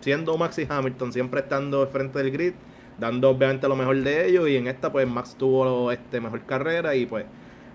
[0.00, 2.52] siendo Max y Hamilton siempre estando frente del grid,
[2.98, 6.94] dando obviamente lo mejor de ellos y en esta pues Max tuvo este mejor carrera
[6.94, 7.24] y pues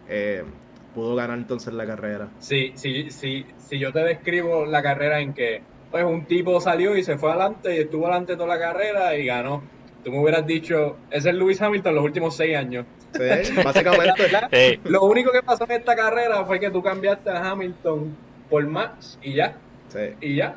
[0.07, 0.43] eh,
[0.93, 2.29] pudo ganar entonces la carrera.
[2.39, 6.97] Sí, sí, sí, si yo te describo la carrera en que pues un tipo salió
[6.97, 9.63] y se fue adelante y estuvo adelante toda la carrera y ganó.
[10.04, 12.86] Tú me hubieras dicho, ese es Lewis Hamilton los últimos seis años.
[13.13, 14.80] Sí, básicamente.
[14.84, 18.16] Lo único que pasó en esta carrera fue que tú cambiaste a Hamilton
[18.50, 19.56] por Max y ya.
[20.20, 20.56] Y ya.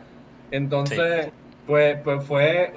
[0.51, 1.31] Entonces,
[1.67, 2.73] pues, pues fue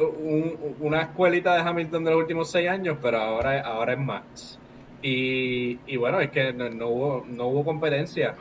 [0.79, 4.59] una escuelita de Hamilton de los últimos seis años, pero ahora, ahora es Max.
[5.01, 8.35] Y, y bueno, es que no, hubo, no hubo competencia.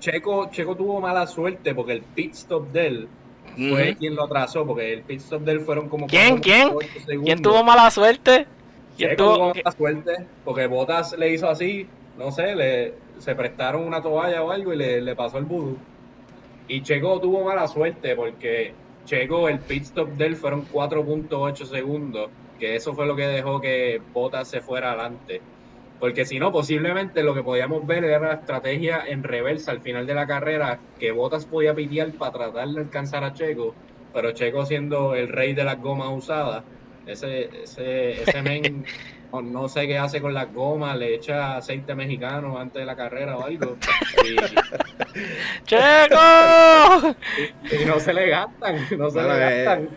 [0.00, 3.08] Checo, Checo tuvo mala suerte porque el pit stop de él
[3.56, 6.06] fue quien lo atrasó, porque el pit stop de él fueron como...
[6.06, 6.38] ¿Quién?
[6.38, 6.70] ¿Quién?
[7.24, 8.46] ¿Quién tuvo mala suerte?
[8.96, 11.86] Checo tuvo mala suerte, porque Botas le hizo así,
[12.16, 15.76] no sé, le, se prestaron una toalla o algo y le, le pasó el vudú.
[16.68, 18.72] Y Checo tuvo mala suerte porque
[19.04, 23.60] Checo, el pit stop de él fueron 4.8 segundos, que eso fue lo que dejó
[23.60, 25.40] que Botas se fuera adelante.
[26.00, 30.06] Porque si no, posiblemente lo que podíamos ver era la estrategia en reversa al final
[30.06, 33.74] de la carrera, que Botas podía pitear para tratar de alcanzar a Checo,
[34.12, 36.62] pero Checo siendo el rey de las gomas usadas,
[37.06, 38.84] Ese, ese, ese men,
[39.32, 43.36] no sé qué hace con las gomas, le echa aceite mexicano antes de la carrera
[43.36, 43.76] o algo.
[44.24, 44.36] Y,
[45.64, 47.14] ¡Checo!
[47.70, 49.88] y- y no se le gastan, no se Bueno, le gastan.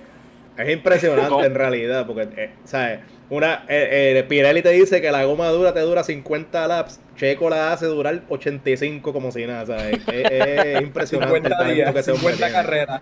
[0.57, 2.99] Es impresionante en realidad, porque, eh, ¿sabes?
[3.29, 7.49] Una, eh, eh, Pirelli te dice que la goma dura te dura 50 laps, Checo
[7.49, 9.99] la hace durar 85 como si nada, ¿sabes?
[10.07, 12.51] Es, es impresionante el 50 talento días, que se hombre 50 tiene.
[12.51, 13.01] carreras.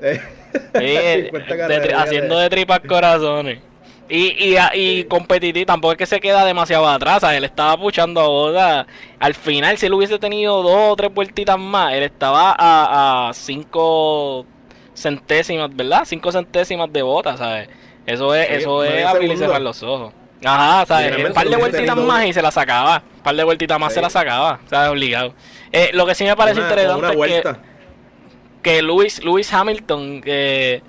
[0.00, 0.20] Eh,
[0.78, 3.62] Sí, 50 de carreras, haciendo de tripas corazones.
[4.08, 7.38] Y, y, y competitivo, tampoco es que se queda demasiado atrás, ¿sabes?
[7.38, 8.86] él estaba puchando a Boda.
[9.18, 13.34] Al final, si él hubiese tenido dos o tres vueltitas más, él estaba a, a
[13.34, 14.46] cinco
[14.94, 16.02] centésimas, ¿verdad?
[16.06, 17.68] Cinco centésimas de bota, ¿sabes?
[18.06, 20.12] Eso es, Sí, eso es abrir y cerrar los ojos.
[20.44, 21.06] Ajá, ¿sabes?
[21.06, 23.02] Literalmente Un par de vueltitas más y se la sacaba.
[23.16, 23.96] Un par de vueltitas más Sí.
[23.96, 24.90] se la sacaba, ¿sabes?
[24.90, 25.34] Obligado.
[25.72, 27.56] Eh, lo que sí me parece una, interesante es que
[28.62, 30.82] que Lewis, Lewis Hamilton, que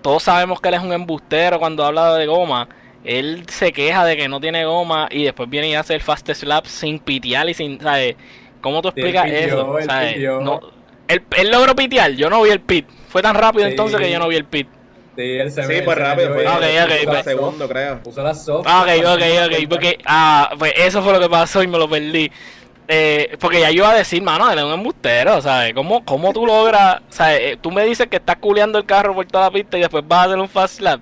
[0.00, 2.68] todos sabemos que él es un embustero cuando habla de goma,
[3.04, 6.44] él se queja de que no tiene goma y después viene y hace el fastest
[6.44, 8.14] lap sin pitear y sin, ¿sabes?
[8.60, 9.78] ¿Cómo tú explicas eso?
[9.78, 10.18] él ¿Sabes?
[10.40, 10.60] No,
[11.08, 12.86] él, él logró pitear, yo no vi el pit.
[13.08, 13.70] Fue tan rápido Sí.
[13.72, 14.68] entonces que yo no vi el pit.
[15.16, 18.02] Sí, él se Sí, fue rápido, fue la segundo, creo.
[18.02, 18.66] Puso la soft.
[18.68, 21.88] Ah, ok, ok, ok, porque ah, pues eso fue lo que pasó y me lo
[21.88, 22.30] perdí.
[22.88, 25.74] Eh, porque ya yo iba a decir, mano, él es un embustero, ¿sabes?
[25.74, 27.40] ¿Cómo, cómo tú logras, ¿sabes?
[27.40, 30.04] Eh, Tú me dices que estás culeando el carro por toda la pista y después
[30.06, 31.00] vas a hacer un fast lap.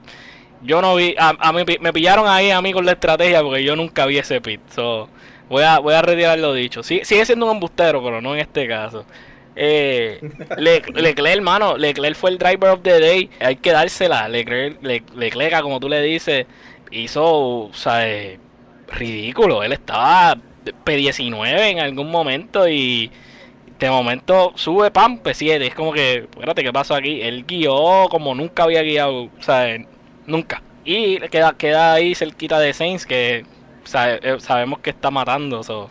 [0.62, 3.62] Yo no vi, a, a mí me pillaron ahí a mí con la estrategia porque
[3.62, 4.60] yo nunca vi ese pit.
[4.74, 5.10] So,
[5.50, 6.82] voy a, voy a retirar lo dicho.
[6.82, 9.04] Sí, sigue siendo un embustero, pero no en este caso.
[9.56, 10.20] Eh,
[10.58, 13.30] Le- Leclerc, hermano, Leclerc fue el driver of the day.
[13.40, 14.28] Hay que dársela.
[14.28, 16.46] Leclerc, Le- Leclerc, como tú le dices,
[16.90, 18.38] hizo, o eh,
[18.88, 19.62] ridículo.
[19.62, 20.36] Él estaba
[20.84, 23.10] P19 en algún momento y
[23.78, 25.66] de momento sube pam P7.
[25.66, 27.20] Es como que, espérate, ¿qué pasó aquí?
[27.22, 29.86] Él guió como nunca había guiado, o eh,
[30.26, 30.62] nunca.
[30.84, 33.44] Y queda, queda ahí cerquita de Sainz que
[33.94, 35.62] eh, sabemos que está matando.
[35.62, 35.90] so,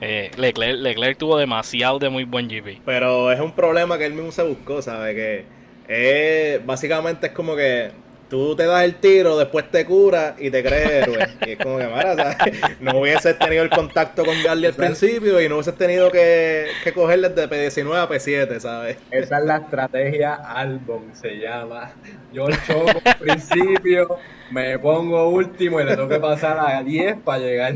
[0.00, 2.82] eh, Leclerc, Leclerc tuvo demasiado de muy buen GP.
[2.84, 5.14] Pero es un problema que él mismo se buscó, ¿sabes?
[5.14, 5.44] Que
[5.88, 7.90] es, básicamente es como que
[8.28, 11.28] tú te das el tiro, después te curas y te crees héroe.
[11.46, 12.60] Y es como que, mara, ¿sabes?
[12.80, 16.92] No hubieses tenido el contacto con Garly al principio y no hubieses tenido que, que
[16.92, 18.96] cogerle de P19 a P7, ¿sabes?
[19.10, 21.92] Esa es la estrategia Albon, se llama.
[22.32, 24.18] Yo choco al principio,
[24.50, 27.74] me pongo último y le tengo que pasar a 10 para llegar.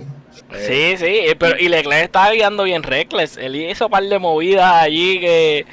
[0.53, 3.37] Sí, sí, eh, pero y Leclerc estaba guiando bien reckless.
[3.37, 5.67] Él hizo un par de movidas allí que,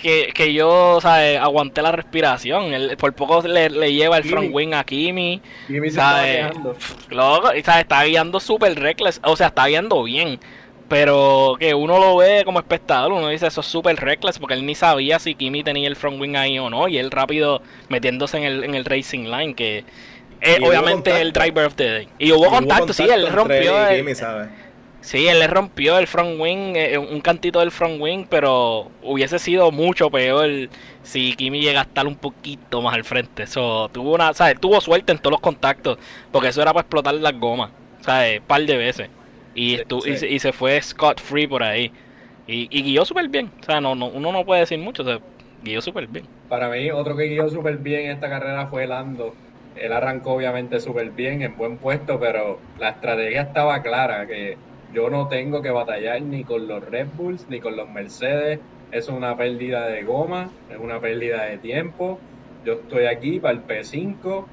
[0.00, 1.38] que, que yo, ¿sabes?
[1.38, 2.72] Aguanté la respiración.
[2.74, 4.54] Él por poco le, le lleva el front Kimi.
[4.54, 5.40] wing a Kimi.
[5.66, 6.36] Se estaba ¿sabes?
[6.46, 6.76] quejando.
[7.10, 7.82] Loco, y, ¿sabes?
[7.82, 9.20] Está guiando súper reckless.
[9.24, 10.38] O sea, está guiando bien.
[10.88, 14.64] Pero que uno lo ve como espectador, uno dice eso es súper reckless porque él
[14.64, 16.88] ni sabía si Kimi tenía el front wing ahí o no.
[16.88, 19.84] Y él rápido metiéndose en el, en el racing line, que
[20.40, 22.08] es Y hubo obviamente el driver of the day.
[22.18, 23.86] Y hubo Y contacto, sí, él rompió.
[23.86, 24.48] el- Kimi, ¿sabes?
[25.08, 29.38] Sí, él le rompió el front wing, eh, un cantito del front wing, pero hubiese
[29.38, 30.68] sido mucho peor
[31.02, 33.44] si Kimi llega a estar un poquito más al frente.
[33.44, 34.60] Eso tuvo una, ¿sabes?
[34.60, 35.98] Tuvo suerte en todos los contactos,
[36.30, 38.42] porque eso era para explotar las gomas, ¿sabes?
[38.42, 39.08] Par de veces.
[39.54, 40.18] Y, estu- y sí.
[40.18, 41.90] se- y se fue scot free por ahí.
[42.46, 43.50] Y, y guió súper bien.
[43.62, 45.20] O sea, no, no, uno no puede decir mucho, o sea,
[45.62, 46.26] guió súper bien.
[46.48, 49.34] Para mí, otro que guió súper bien en esta carrera fue Lando.
[49.74, 54.58] Él arrancó obviamente súper bien, en buen puesto, pero la estrategia estaba clara, que
[54.94, 58.60] yo no tengo que batallar ni con los Red Bulls ni con los Mercedes.
[58.90, 62.18] Es una pérdida de goma, es una pérdida de tiempo.
[62.64, 64.44] Yo estoy aquí para el P5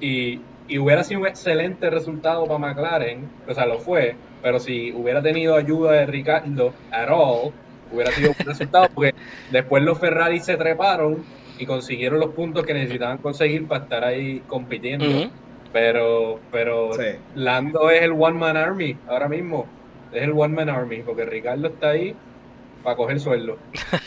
[0.00, 4.92] y, y hubiera sido un excelente resultado para McLaren, o sea, lo fue, pero si
[4.92, 7.52] hubiera tenido ayuda de Ricardo at all,
[7.92, 9.14] hubiera sido un resultado, porque
[9.50, 11.24] después los Ferrari se treparon
[11.58, 15.30] y consiguieron los puntos que necesitaban conseguir para estar ahí compitiendo.
[15.76, 17.02] Pero, pero Sí.
[17.34, 19.66] Lando es el One Man Army ahora mismo.
[20.10, 22.16] Es el One Man Army, porque Ricardo está ahí
[22.82, 23.58] para coger sueldo.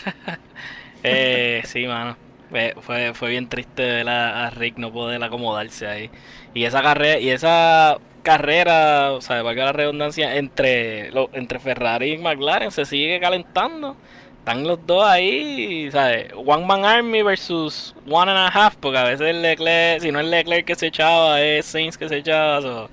[1.03, 2.17] Eh, sí, mano.
[2.49, 6.09] Fue, fue, fue bien triste ver a, a Rick no poder acomodarse ahí.
[6.53, 12.13] Y esa carrera, y esa carrera, o sea, valga la redundancia, entre, lo- entre Ferrari
[12.13, 13.95] y McLaren se sigue calentando.
[14.39, 16.31] Están los dos ahí, ¿sabes?
[16.33, 20.19] One Man Army versus One and a Half, porque a veces el Leclerc, si no
[20.19, 22.61] es Leclerc que se echaba, es Sainz que se echaba.
[22.61, 22.89] so,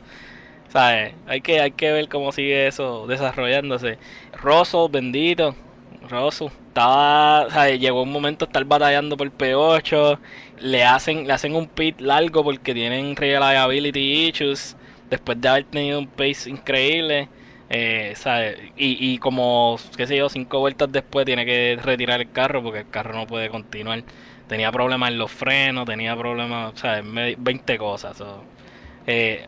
[0.68, 1.14] ¿Sabes?
[1.26, 3.98] Hay que, hay que ver cómo sigue eso desarrollándose.
[4.42, 5.54] Russell, bendito.
[6.10, 6.48] Russell.
[6.68, 7.80] Estaba, ¿sabes?
[7.80, 10.18] Llegó un momento a estar batallando por P8.
[10.60, 14.76] Le hacen, le hacen un pit largo porque tienen reliability issues.
[15.08, 17.28] Después de haber tenido un pace increíble.
[17.68, 18.58] Eh, ¿sabes?
[18.76, 22.80] Y, y como, qué sé yo, cinco vueltas después tiene que retirar el carro porque
[22.80, 24.02] el carro no puede continuar.
[24.46, 28.22] tenía problemas en los frenos, tenía problemas, o sea, 20 cosas.
[29.06, 29.46] Eh,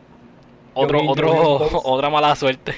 [0.73, 1.31] otro, otro,
[1.85, 2.73] otra mala suerte.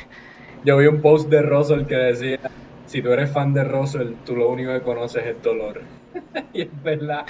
[0.64, 2.40] Yo vi un post de Russell que decía,
[2.86, 5.82] si tú eres fan de Russell, tú lo único que conoces es dolor.
[6.54, 7.26] y es verdad.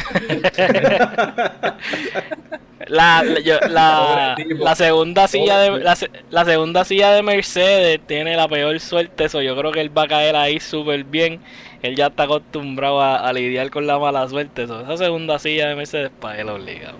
[2.88, 9.41] La, la, segunda silla de la, segunda silla de Mercedes tiene la peor suerte eso
[9.41, 11.39] yo creo que él va a caer ahí súper bien.
[11.82, 14.82] Él ya está acostumbrado a, lidiar con la mala suerte eso.
[14.82, 16.98] esa segunda silla de Mercedes para él obligado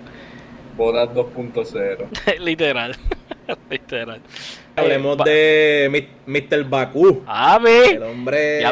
[0.76, 2.96] bodas 2.0 literal
[3.70, 4.20] literal.
[4.76, 6.64] Hablemos eh, de Mr.
[6.64, 7.22] Bakú.
[7.26, 8.62] A el hombre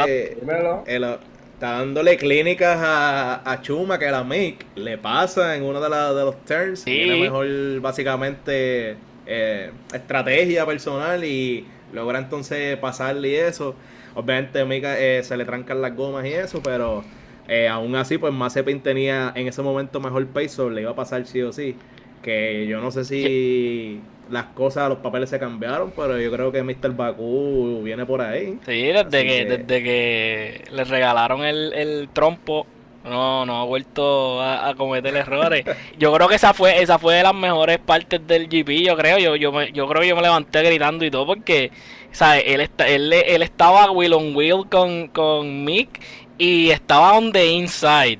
[0.86, 1.18] el,
[1.60, 6.42] está dándole clínicas a, Chuma que la Mick le pasa en uno de, de los
[6.46, 6.84] turns.
[6.84, 7.46] Tiene mejor,
[7.82, 8.96] básicamente,
[9.26, 13.74] eh, estrategia personal y logra entonces pasarle y eso.
[14.14, 17.04] Obviamente, Mika eh, se le trancan las gomas y eso, pero
[17.46, 21.26] eh, aún así, pues Mazepin tenía en ese momento mejor peso, le iba a pasar
[21.26, 21.76] sí o sí.
[22.22, 26.62] Que yo no sé si las cosas, los papeles se cambiaron, pero yo creo que
[26.62, 26.94] Mr.
[26.94, 28.58] Bakú viene por ahí.
[28.64, 32.66] Sí, desde que, desde que le regalaron el, el trompo,
[33.04, 35.64] no, no ha vuelto a, cometer errores.
[35.98, 39.18] Yo creo que esa fue, esa fue de las mejores partes del GP, yo creo.
[39.18, 41.70] Yo, yo, me, yo creo que yo me levanté gritando y todo porque,
[42.12, 42.44] ¿sabes?
[42.46, 46.00] Él, está, él, él estaba wheel on wheel con, con Mick
[46.38, 48.18] y estaba on the inside.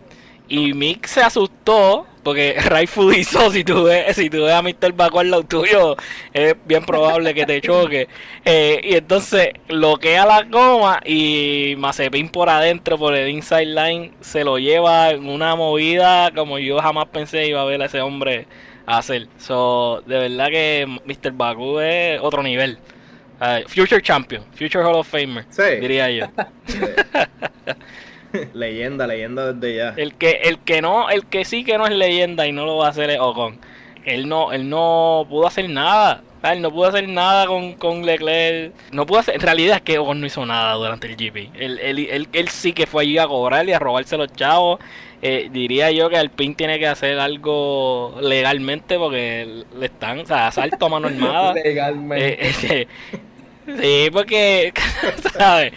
[0.48, 4.92] Y Mick se asustó porque Rayful hizo, si tú ves, si tú ves a Mr.
[4.92, 5.96] Baco al lado tuyo,
[6.32, 8.08] es bien probable que te choque.
[8.44, 14.44] Eh, y entonces bloquea la goma y Mazepin por adentro, por el inside line, se
[14.44, 18.46] lo lleva en una movida como yo jamás pensé iba a ver a ese hombre
[18.86, 19.28] hacer.
[19.38, 21.32] So, de verdad que Mr.
[21.32, 22.78] Baku es otro nivel.
[23.66, 25.46] future Champion, Future Hall of Famer,
[25.80, 26.26] diría yo.
[28.54, 29.94] leyenda, leyenda desde ya.
[29.96, 32.76] El que, el que no, el que sí que no es leyenda y no lo
[32.76, 33.58] va a hacer es Ocon.
[34.04, 36.22] Él no, él no pudo hacer nada.
[36.42, 38.72] Él no pudo hacer nada con, con Leclerc.
[38.92, 39.34] No pudo hacer.
[39.34, 41.50] En realidad es que Ocon no hizo nada durante el GP.
[41.54, 44.80] Él, él, él, sí que fue allí a cobrar y a robarse los chavos.
[45.22, 50.46] Eh, diría yo que Alpine tiene que hacer algo legalmente porque le están, o sea,
[50.46, 51.52] asalto a mano armada.
[51.64, 52.48] legalmente.
[52.48, 52.88] Eh, eh,
[53.78, 54.72] Sí, porque,
[55.38, 55.72] ¿sabes?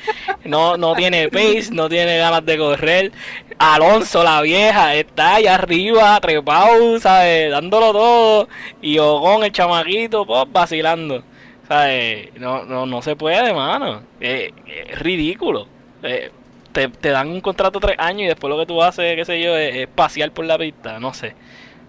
[0.46, 3.12] No, no tiene pace, no tiene ganas de correr.
[3.58, 7.52] Alonso, la vieja, está allá arriba, trepado, ¿sabes?
[7.52, 8.50] Dándolo todo.
[8.82, 11.24] Y Ogón, el chamaquito, pues, vacilando.
[11.68, 12.34] ¿Sabes?
[12.40, 14.04] No, no, no se puede, mano.
[14.20, 14.52] Es,
[15.00, 15.68] ridículo.
[16.04, 16.32] Eh,
[16.72, 19.42] te, te, dan un contrato tres años y después lo que tú haces, qué sé
[19.42, 21.00] yo, es, pasear por la pista.
[21.00, 21.36] No sé.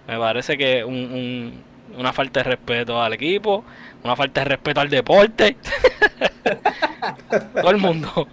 [0.06, 1.64] Me parece que un, un,
[1.98, 3.64] una falta de respeto al equipo
[4.04, 5.56] una falta de respeto al deporte.
[7.54, 8.28] Todo el mundo.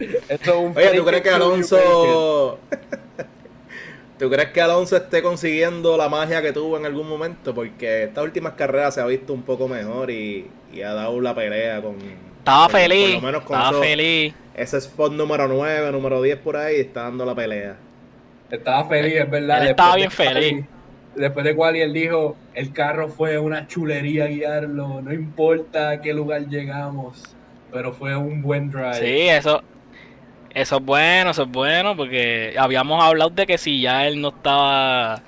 [0.00, 2.58] Oye, ¿tú crees que Alonso...
[4.18, 7.54] ¿Tú crees que Alonso esté consiguiendo la magia que tuvo en algún momento?
[7.54, 10.48] Porque estas últimas carreras se ha visto un poco mejor y,
[10.82, 11.96] ha dado la pelea con...
[12.38, 13.14] Estaba feliz.
[13.14, 14.34] Por lo menos con estaba feliz.
[14.54, 17.76] Ese spot número 9, número 10 por ahí, está dando la pelea.
[18.50, 19.66] Estaba feliz, es verdad.
[19.66, 20.64] estaba bien feliz
[21.14, 26.12] después de cual él dijo, el carro fue una chulería guiarlo, no importa a qué
[26.12, 27.34] lugar llegamos,
[27.70, 28.94] pero fue un buen drive.
[28.94, 29.62] Sí, eso,
[30.54, 34.28] eso es bueno, eso es bueno, porque habíamos hablado de que si ya él no
[34.28, 35.22] estaba,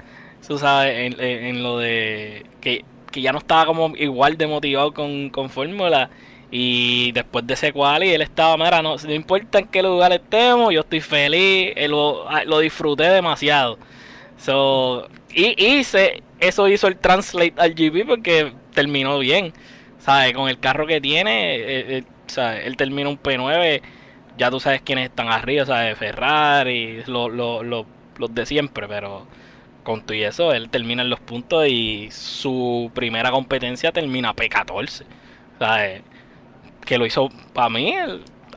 [0.46, 5.50] tú sabes, en, lo de que, ya no estaba como igual de motivado con, con
[5.50, 6.10] Fórmula.
[6.56, 10.72] Y después de ese quali, él estaba, mira, no, no importa en qué lugar estemos,
[10.72, 13.76] yo estoy feliz, eh, lo, ah, lo disfruté demasiado.
[14.36, 19.52] So, y hice, eso hizo el translate al GP porque terminó bien.
[19.98, 20.34] ¿Sabes?
[20.34, 22.04] Con el carro que tiene, eh,
[22.36, 23.80] eh, él termina un P9,
[24.36, 25.96] ya tú sabes quiénes están arriba, ¿sabes?
[25.96, 29.26] Ferrari, lo, los de siempre, pero
[29.82, 35.04] con todo y eso, él termina en los puntos y su primera competencia termina P14.
[35.58, 36.02] ¿Sabes?
[36.84, 37.94] Que lo hizo para mí,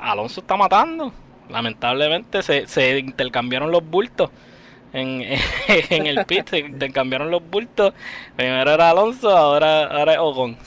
[0.01, 1.13] Alonso está matando.
[1.49, 4.31] Lamentablemente se, se intercambiaron los bultos
[4.93, 5.23] en,
[5.89, 7.93] en el pit, te cambiaron los bultos.
[8.35, 10.57] Primero era Alonso, ahora, ahora es Ocon.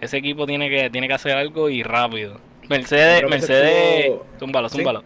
[0.00, 2.40] ese equipo tiene que, tiene que hacer algo y rápido.
[2.68, 5.04] Mercedes, Mercedes, zúmbalo, zúmbalo.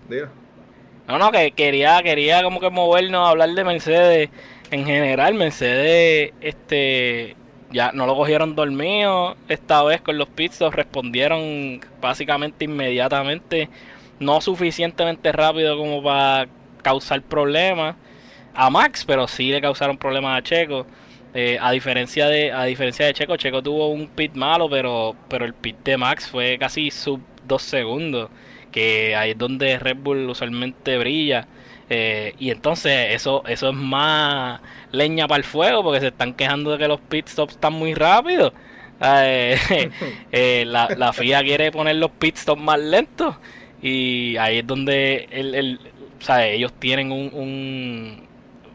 [1.06, 4.30] no, no, que quería, quería como que movernos a hablar de Mercedes
[4.70, 5.34] en general.
[5.34, 7.36] Mercedes, este,
[7.70, 13.68] ya no lo cogieron dormido esta vez con los pits, respondieron básicamente inmediatamente,
[14.18, 16.48] no suficientemente rápido como para
[16.82, 17.96] causar problemas
[18.54, 20.86] a Max, pero sí le causaron problemas a Checo.
[21.32, 25.44] Eh, a diferencia de a diferencia de Checo, Checo tuvo un pit malo, pero pero
[25.44, 28.30] el pit de Max fue casi sub dos segundos,
[28.72, 31.46] que ahí es donde Red Bull usualmente brilla.
[31.92, 34.60] Eh, y entonces eso, eso es más
[34.92, 37.94] leña para el fuego porque se están quejando de que los pit stops están muy
[37.94, 38.52] rápidos.
[39.02, 39.58] Eh,
[40.32, 43.34] eh, la, la FIA quiere poner los pit stops más lentos
[43.82, 45.80] y ahí es donde el, el,
[46.20, 48.22] o sea, ellos tienen un, un,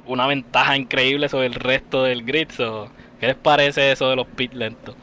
[0.08, 2.50] una ventaja increíble sobre el resto del grid.
[3.20, 4.96] ¿Qué les parece eso de los pit lentos?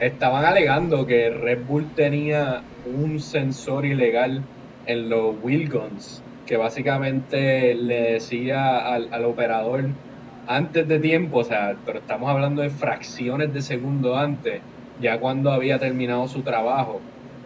[0.00, 4.42] Estaban alegando que Red Bull tenía un sensor ilegal
[4.86, 9.84] en los wheel guns que básicamente le decía al, al operador
[10.46, 14.60] antes de tiempo, o sea, pero estamos hablando de fracciones de segundo antes,
[15.00, 17.00] ya cuando había terminado su trabajo.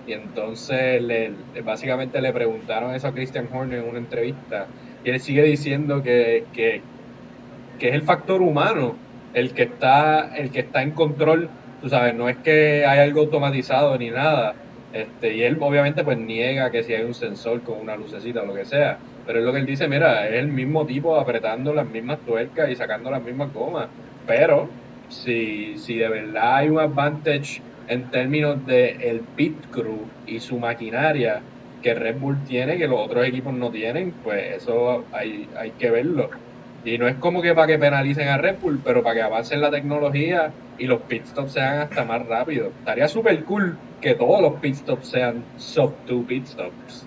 [0.07, 1.33] Y entonces le,
[1.65, 4.67] básicamente le preguntaron eso a Christian Horner en una entrevista.
[5.05, 6.81] Y él sigue diciendo que, que,
[7.79, 8.97] que, es el factor humano
[9.35, 11.49] el que está, el que está en control.
[11.83, 14.55] Tú sabes, no es que hay algo automatizado ni nada.
[14.93, 18.47] Este, y él obviamente pues niega que si hay un sensor con una lucecita o
[18.47, 18.99] lo que sea.
[19.27, 22.71] Pero es lo que él dice, mira, es el mismo tipo apretando las mismas tuercas
[22.71, 23.89] y sacando las mismas gomas.
[24.27, 24.71] Pero
[25.09, 30.59] si, si de verdad hay un advantage en términos de el pit crew y su
[30.59, 31.43] maquinaria
[31.83, 35.91] que Red Bull tiene, que los otros equipos no tienen, pues eso hay, hay que
[35.91, 36.31] verlo.
[36.87, 39.61] Y no es como que para que penalicen a Red Bull, pero para que avancen
[39.61, 42.69] la tecnología y los pit stops sean hasta más rápidos.
[42.79, 47.05] Estaría súper cool que todos los pit stops sean soft 2 pit stops.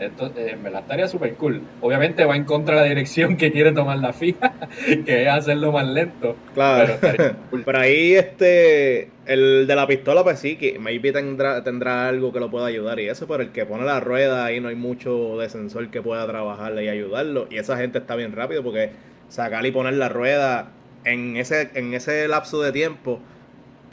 [0.00, 1.62] Esto, eh, en verdad estaría súper cool.
[1.80, 4.52] Obviamente va en contra de la dirección que quiere tomar la fija,
[5.06, 6.34] que es hacerlo más lento.
[6.54, 6.94] Claro.
[7.00, 12.40] Pero, ahí este, el de la pistola, pues sí, que maybe tendrá, tendrá algo que
[12.40, 15.38] lo pueda ayudar y eso, pero el que pone la rueda ahí no hay mucho
[15.38, 17.46] de sensor que pueda trabajarle y ayudarlo.
[17.48, 18.90] Y esa gente está bien rápido porque
[19.30, 20.72] sacar y poner la rueda
[21.04, 23.20] en ese, en ese lapso de tiempo,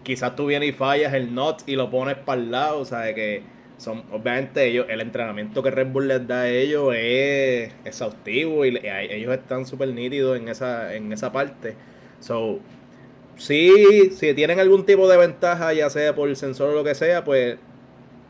[0.03, 3.13] quizás tú vienes y fallas el not y lo pones para el lado, o sea,
[3.15, 3.43] que
[3.77, 8.79] son, obviamente ellos, el entrenamiento que Red Bull les da a ellos es exhaustivo y
[8.83, 11.75] ellos están súper nítidos en esa, en esa parte.
[12.19, 12.59] So,
[13.35, 16.95] sí, si tienen algún tipo de ventaja, ya sea por el sensor o lo que
[16.95, 17.57] sea, pues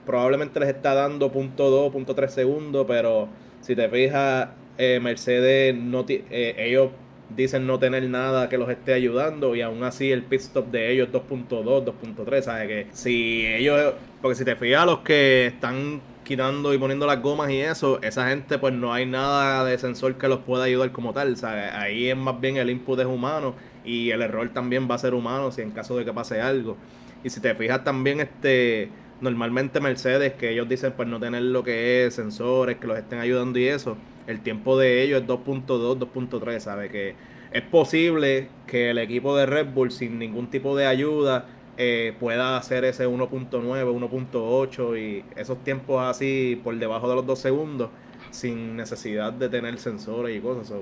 [0.06, 3.30] probablemente les está dando punto .2, punto .3 segundos, pero
[3.62, 6.92] si te fijas, eh, Mercedes, no eh, ellos
[7.36, 10.92] dicen no tener nada que los esté ayudando y aún así el pit stop de
[10.92, 12.68] ellos 2.2, 2.3, ¿sabes?
[12.68, 17.50] Que si ellos, porque si te fijas los que están quitando y poniendo las gomas
[17.50, 21.14] y eso, esa gente pues no hay nada de sensor que los pueda ayudar como
[21.14, 21.36] tal.
[21.74, 25.14] Ahí es más bien el input es humano y el error también va a ser
[25.14, 26.78] humano si en caso de que pase algo.
[27.24, 31.64] Y si te fijas también este normalmente Mercedes que ellos dicen pues no tener lo
[31.64, 33.98] que es sensores que los estén ayudando y eso
[34.28, 36.90] el tiempo de ellos es 2.2, 2.3, ¿sabe?
[36.90, 37.16] Que
[37.52, 41.46] es posible que el equipo de Red Bull sin ningún tipo de ayuda
[41.78, 47.40] eh, pueda hacer ese 1.9, 1.8 y esos tiempos así por debajo de los 2
[47.40, 47.90] segundos
[48.32, 50.74] sin necesidad de tener sensores y cosas.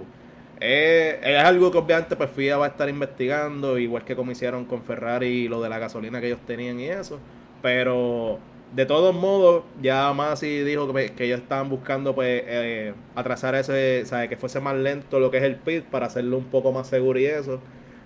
[0.59, 4.81] es algo que obviamente pues FIA va a estar investigando, igual que como hicieron con
[4.83, 7.19] Ferrari y lo de la gasolina que ellos tenían y eso.
[7.61, 8.39] Pero
[8.75, 14.03] de todos modos, ya Masi dijo que, que, ellos estaban buscando pues eh, atrasar ese,
[14.05, 14.27] ¿sabe?
[14.27, 17.17] que fuese más lento lo que es el pit para hacerlo un poco más seguro
[17.17, 17.61] y eso.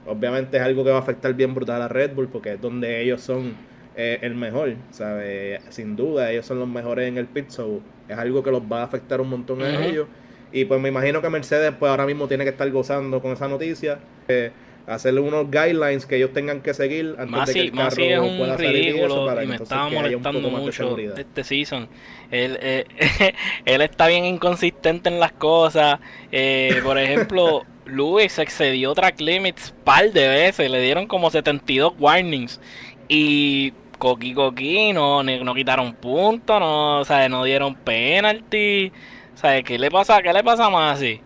[0.05, 3.01] Obviamente es algo que va a afectar bien brutal a Red Bull porque es donde
[3.01, 3.55] ellos son
[3.95, 5.59] eh, el mejor, ¿sabe?
[5.69, 8.81] Sin duda, ellos son los mejores en el pit, so es algo que los va
[8.81, 10.07] a afectar un montón a ellos.
[10.51, 13.47] Y pues me imagino que Mercedes pues ahora mismo tiene que estar gozando con esa
[13.47, 13.99] noticia.
[14.27, 14.51] Eh,
[14.89, 18.37] hacerle unos guidelines que ellos tengan que seguir antes de que el carro es un
[18.37, 21.87] pueda ridículo y, me estaba molestando mucho este season.
[22.31, 22.85] Él, eh,
[23.65, 25.99] él está bien inconsistente en las cosas.
[26.31, 30.69] Eh, por ejemplo, Lewis excedió track limits par de veces.
[30.69, 32.59] Le dieron como 72 warnings.
[33.07, 38.91] Y Coqui Coqui no, no quitaron puntos, no, o sea, no dieron penalty.
[39.35, 40.21] ¿Sabes qué le pasa?
[40.21, 41.21] ¿Qué le pasa más así?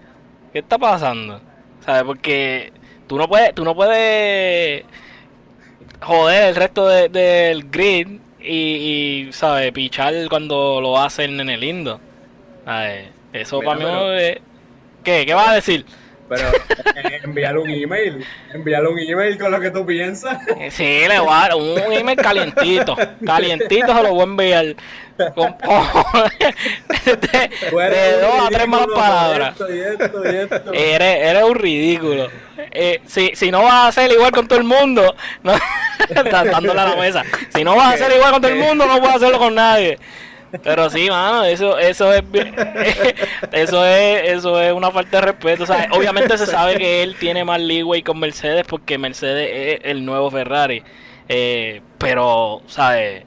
[0.51, 1.41] ¿Qué está pasando?
[1.86, 2.03] ¿Sabes?
[2.03, 2.72] Porque
[3.08, 4.84] Tú no puedes, tú no puedes
[6.01, 8.08] joder el resto del grid
[8.39, 9.72] y, y, ¿sabes?
[9.72, 11.99] Pichar cuando lo hacen en el lindo.
[13.32, 13.86] Eso para mí
[14.18, 14.39] es...
[15.04, 15.26] ¿Qué?
[15.26, 15.86] ¿Qué vas a decir?
[16.34, 16.49] Pero
[17.23, 20.39] enviar un email, enviar un email con lo que tú piensas.
[20.59, 24.75] Eh, sí, le voy a dar un email calientito, calientito se lo voy a enviar.
[25.36, 25.55] Con,
[27.21, 29.55] de, dos a tres malas palabras.
[30.73, 32.29] Eres, eres un ridículo.
[32.71, 35.53] Eh, si, si no vas a hacer igual con todo el mundo, no,
[36.31, 37.23] dándole a la mesa.
[37.53, 39.99] Si no vas a hacer igual con todo el mundo, no puedes hacerlo con nadie.
[40.62, 42.24] Pero sí, mano, eso, eso es
[43.51, 45.64] eso es, eso es una falta de respeto.
[45.64, 49.89] O sea, obviamente se sabe que él tiene más leeway con Mercedes porque Mercedes es
[49.89, 50.84] el nuevo Ferrari.
[51.28, 53.24] Eh, pero, ¿sabes?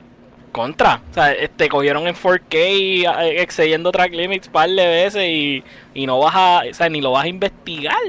[0.56, 1.02] contra.
[1.10, 5.62] O sea, este, cogieron en 4K eh, excediendo track limits par de veces y,
[5.92, 8.02] y no vas a, o sea, ni lo vas a investigar.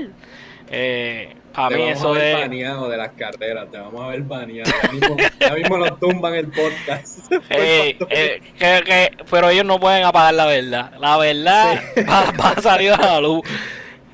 [0.70, 1.36] Eh,
[1.70, 2.42] Te mí vamos eso a ver es...
[2.42, 4.72] baneado de las carreras, te vamos a ver baneado.
[4.84, 7.32] Ya mismo, ya mismo nos tumban el podcast.
[7.50, 10.92] Eh, eh, que- que- pero ellos no pueden apagar la verdad.
[11.00, 13.42] La verdad va, va a salir a la luz.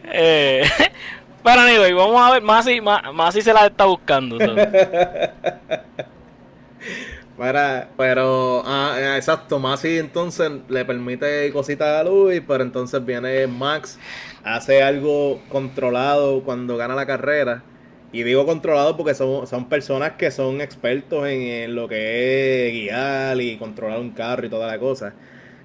[0.05, 0.63] Eh,
[1.43, 2.41] pero anyway, vamos a ver,
[2.81, 4.37] Ma- Masi se la está buscando.
[7.37, 13.47] Para, pero, ah, eh, exacto, Masi entonces le permite cositas a Luis, pero entonces viene
[13.47, 13.97] Max,
[14.43, 17.63] hace algo controlado cuando gana la carrera.
[18.11, 22.73] Y digo controlado porque son, son personas que son expertos en, en lo que es
[22.73, 25.13] guiar y controlar un carro y toda la cosa.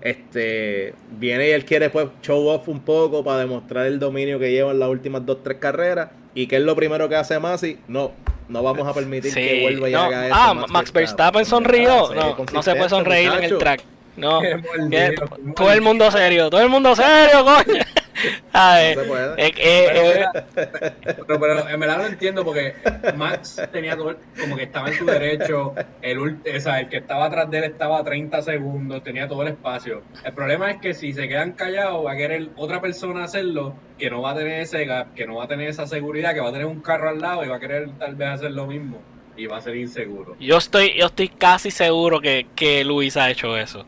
[0.00, 4.50] Este viene y él quiere pues show off un poco para demostrar el dominio que
[4.52, 6.10] lleva en las últimas dos, tres carreras.
[6.34, 7.78] ¿Y qué es lo primero que hace Masi?
[7.88, 8.12] No,
[8.48, 10.00] no vamos a permitir Sí, que vuelva y no.
[10.04, 10.34] haga eso.
[10.38, 12.06] Ah, Max Verstappen sonrió.
[12.08, 13.82] Sí, No, no se puede sonreír en el track.
[14.16, 17.82] No, Qué mordido, que- qué todo el mundo serio, todo el mundo serio, coño.
[18.52, 19.46] Ay, No se puede.
[19.46, 20.92] eh, eh, Pero, eh,
[21.26, 22.74] pero, pero en verdad no entiendo porque
[23.16, 26.88] Max tenía todo, el- como que estaba en su derecho, el, ult- o sea, el
[26.88, 30.02] que estaba atrás de él estaba a 30 segundos, tenía todo el espacio.
[30.24, 34.10] El problema es que si se quedan callados va a querer otra persona hacerlo que
[34.10, 36.48] no va a tener ese gap, que no va a tener esa seguridad, que va
[36.48, 38.98] a tener un carro al lado y va a querer tal vez hacer lo mismo
[39.36, 40.36] y va a ser inseguro.
[40.40, 43.84] Yo estoy, yo estoy casi seguro que, que Luis ha hecho eso.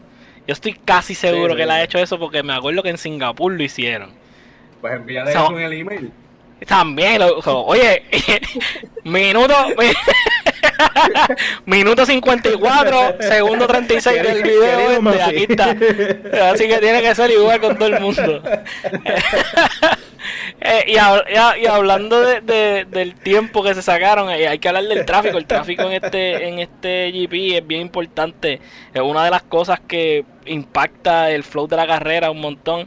[0.46, 2.98] Yo estoy casi seguro Sí, que él ha hecho eso porque me acuerdo que en
[2.98, 4.19] Singapur lo hicieron.
[4.80, 6.12] Pues envíale So- eso en el email.
[6.66, 8.02] También, lo- so, oye,
[9.04, 9.54] minuto,
[11.64, 14.90] minuto 54, segundo 36 del video.
[14.90, 15.70] Este, aquí está.
[16.52, 18.42] Así que tiene que ser igual con todo el mundo.
[20.62, 24.46] Eh, y, hab- y ha- y hablando de, de- del tiempo que se sacaron, eh,
[24.46, 25.38] hay que hablar del tráfico.
[25.38, 28.60] El tráfico en este en este GP es bien importante.
[28.92, 32.86] Es una de las cosas que impacta el flow de la carrera un montón.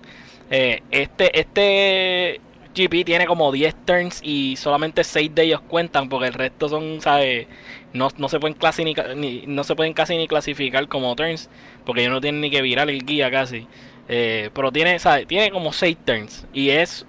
[0.55, 2.39] Eh, este este
[2.75, 7.01] GP tiene como 10 turns y solamente 6 de ellos cuentan porque el resto son,
[7.01, 7.47] ¿sabes?
[7.93, 11.49] No, no se pueden clasi- ni, no se pueden casi ni clasificar como turns
[11.85, 13.67] porque ellos no tienen ni que virar el guía casi.
[14.09, 15.25] Eh, pero tiene, ¿sabes?
[15.27, 17.05] Tiene como 6 turns y es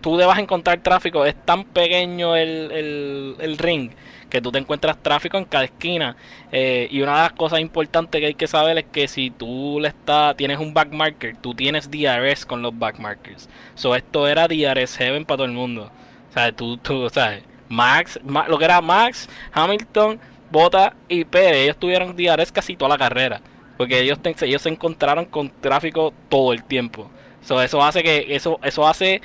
[0.00, 3.90] tú te vas a encontrar tráfico, es tan pequeño el, el, el ring
[4.30, 6.16] que tú te encuentras tráfico en cada esquina.
[6.52, 9.78] Eh, y una de las cosas importantes que hay que saber es que si tú
[9.80, 13.48] le estás, tienes un backmarker, tú tienes DRS con los backmarkers.
[13.74, 15.90] So esto era DRS Heaven para todo el mundo.
[16.30, 20.20] O sea, tú, tú sabes, Max, Ma- lo que era Max, Hamilton,
[20.50, 23.40] Bota y Pérez, ellos tuvieron DRS casi toda la carrera.
[23.76, 27.10] Porque ellos, ellos se encontraron con tráfico todo el tiempo.
[27.42, 29.22] So, eso hace que, eso, eso hace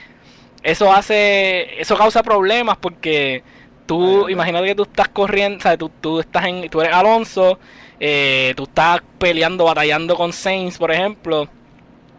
[0.61, 3.43] eso hace eso causa problemas porque
[3.85, 7.59] tú imagínate que tú estás corriendo o sea, tú, tú estás en tú eres Alonso
[7.99, 11.49] eh, tú estás peleando batallando con Sainz por ejemplo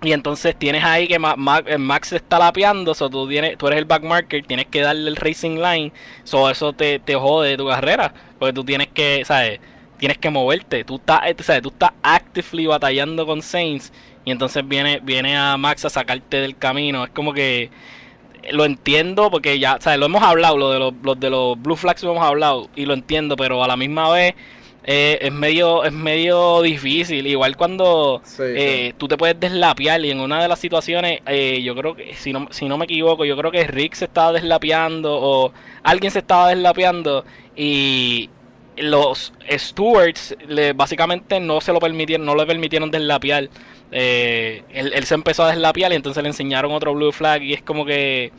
[0.02, 3.56] y entonces tienes ahí que Ma- Ma- eh, Max se está lapeando so tú tienes
[3.56, 5.92] tú eres el backmarker tienes que darle el racing line
[6.24, 9.60] so eso te, te jode tu carrera porque tú tienes que sabes
[9.98, 13.92] tienes que moverte tú estás eh, sabes, tú estás actively batallando con Sainz
[14.26, 17.70] y entonces viene viene a Max a sacarte del camino es como que
[18.52, 19.98] lo entiendo porque ya, ¿sabes?
[19.98, 22.94] Lo hemos hablado, lo de los, de los Blue Flags lo hemos hablado y lo
[22.94, 24.34] entiendo, pero a la misma vez
[24.86, 27.26] eh, es medio es medio difícil.
[27.26, 31.62] Igual cuando Sí, eh, tú te puedes deslapear y en una de las situaciones, eh,
[31.62, 34.32] yo creo que, si no, si no me equivoco, yo creo que Rick se estaba
[34.32, 37.24] deslapeando o alguien se estaba deslapeando
[37.56, 38.28] y
[38.76, 43.48] los stewards le, básicamente no se lo permitieron, no le permitieron deslapear.
[43.96, 47.62] Eh, él, se empezó a deslapear y entonces le enseñaron otro blue flag y es
[47.62, 48.32] como que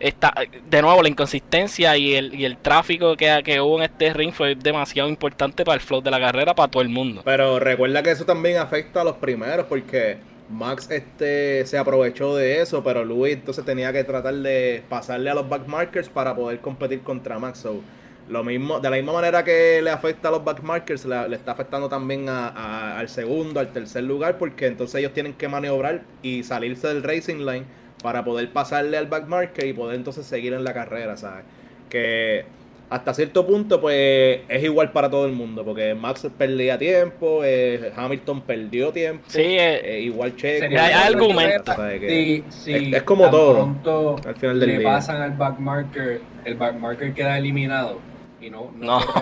[0.00, 0.34] está
[0.68, 4.32] de nuevo la inconsistencia y el, y el tráfico que, que hubo en este ring
[4.32, 7.22] fue demasiado importante para el flow de la carrera para todo el mundo.
[7.24, 10.18] Pero recuerda que eso también afecta a los primeros porque
[10.50, 15.34] Max este se aprovechó de eso, pero Luis entonces tenía que tratar de pasarle a
[15.34, 17.60] los backmarkers para poder competir contra Max.
[17.60, 17.82] So,
[18.28, 21.52] lo mismo, de la misma manera que le afecta a los backmarkers, le, le está
[21.52, 26.02] afectando también a- a- al segundo, al tercer lugar, porque entonces ellos tienen que maniobrar
[26.22, 27.64] y salirse del racing line
[28.02, 31.44] para poder pasarle al backmarker y poder entonces seguir en la carrera, ¿sabes?
[31.88, 32.44] Que
[32.90, 37.92] hasta cierto punto, pues es igual para todo el mundo, porque Max perdía tiempo, eh,
[37.94, 40.64] Hamilton perdió tiempo, Sí, eh, eh, igual Checo.
[40.64, 41.72] Hay igual argumento.
[41.72, 43.54] o sea, que Sí, sí, es, es como todo.
[43.54, 44.88] pronto al final del le día.
[44.88, 48.00] pasan al backmarker, el backmarker queda eliminado.
[48.48, 49.00] Y no, No.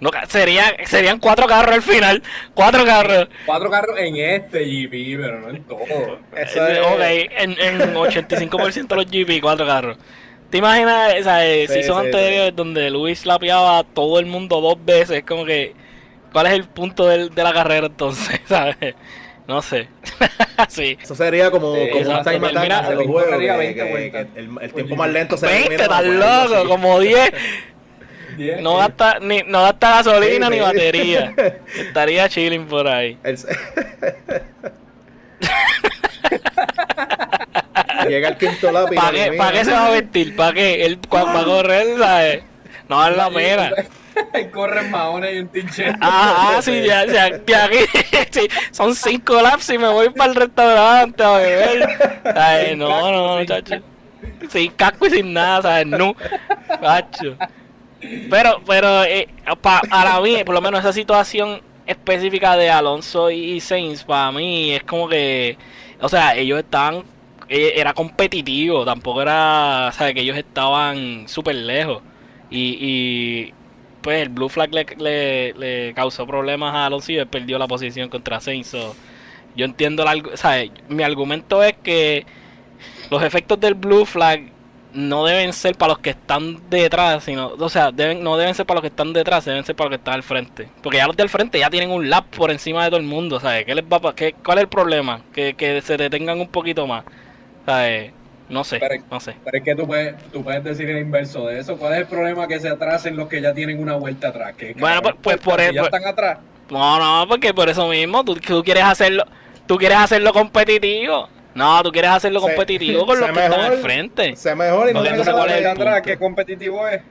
[0.00, 2.22] No, sería, serían cuatro carros al final.
[2.54, 3.28] Cuatro carros.
[3.46, 6.18] Cuatro carros en este GP, pero no en todo.
[6.36, 7.00] Eso es- Ok,
[7.38, 9.96] en, en 85% de los GP, cuatro carros.
[10.50, 14.60] ¿Te imaginas esa eh, Sí, season sí, anterior donde Luis lapeaba a todo el mundo
[14.60, 15.22] dos veces?
[15.24, 15.74] Como que
[16.32, 18.40] ¿Cuál es el punto del- de la carrera entonces?
[18.48, 18.76] ¿Sabes?
[19.46, 19.88] No sé.
[20.68, 20.98] sí.
[21.00, 23.24] Eso sería como, Sí, como un time attack de los el juegos.
[23.24, 24.26] correría que- 20 que- vueltas.
[24.34, 26.04] que el, el tiempo más lento se 20, elimina estás
[26.50, 27.32] loco, como 10.
[28.60, 31.34] No gasta, ni, no gasta gasolina Sí, ni batería.
[31.76, 33.16] Estaría chilling por ahí.
[33.22, 33.38] El-
[38.08, 38.96] Llega el quinto lápiz.
[38.96, 39.32] ¿Para qué.
[39.32, 40.36] ¿Para qué se va a vestir?
[40.36, 40.84] ¿Para qué?
[40.84, 42.42] Él para correr, ¿sabes?
[42.88, 43.70] No vale la pena.
[44.34, 45.96] Ahí corren maones y un t-shirt.
[46.00, 47.78] Ah, ah, sí, ya, ya, aquí,
[48.30, 51.88] sí, son cinco laps y me voy para el restaurante a beber.
[52.36, 53.76] Ay, no, no, chacho.
[54.50, 55.86] Sin casco y sin nada, ¿sabes?
[55.86, 56.14] No,
[56.82, 57.38] cacho.
[58.28, 59.28] Pero, pero, eh,
[59.60, 64.72] pa- para mí, por lo menos esa situación específica de Alonso y Sainz, para mí
[64.72, 65.58] es como que,
[66.00, 67.04] o sea, ellos estaban,
[67.48, 70.14] eh, era competitivo, tampoco era, ¿sabes?
[70.14, 72.02] Que ellos estaban súper lejos.
[72.50, 73.54] Y, y,
[74.02, 78.40] pues el Blue Flag le, le, causó problemas a Alonso y perdió la posición contra
[78.40, 78.68] Sainz.
[78.68, 78.96] So,
[79.56, 80.70] yo entiendo, la, ¿sabes?
[80.88, 82.26] Mi argumento es que
[83.10, 84.51] los efectos del Blue Flag
[84.94, 88.66] no deben ser para los que están detrás, sino, o sea, deben, no deben ser
[88.66, 90.68] para los que están detrás, deben ser para los que están al frente.
[90.82, 93.40] Porque ya los del frente ya tienen un lap por encima de todo el mundo,
[93.40, 93.64] ¿sabes?
[93.64, 95.20] ¿Qué les va, qué, ¿Cuál es el problema?
[95.32, 97.04] Que, que se detengan un poquito más,
[97.66, 98.12] ¿sabes?
[98.48, 99.34] No sé, Pero- no sé.
[99.44, 101.76] Pero es que tú puedes, tú puedes decir el inverso de eso.
[101.78, 104.54] ¿Cuál es el problema que se atrasen los que ya tienen una vuelta atrás?
[104.58, 106.38] ¿Qué Bueno, pues- pues por el- ya están atrás.
[106.68, 109.24] No, no, porque por eso mismo tú, tú quieres hacerlo,
[109.66, 111.28] tú quieres hacerlo competitivo.
[111.54, 114.36] No, tú quieres hacerlo Se- competitivo con los que están al frente.
[114.36, 116.02] Se mejor y no Ok, se entonces, ¿cuál es atrás, punto?
[116.02, 117.02] ¿qué competitivo es?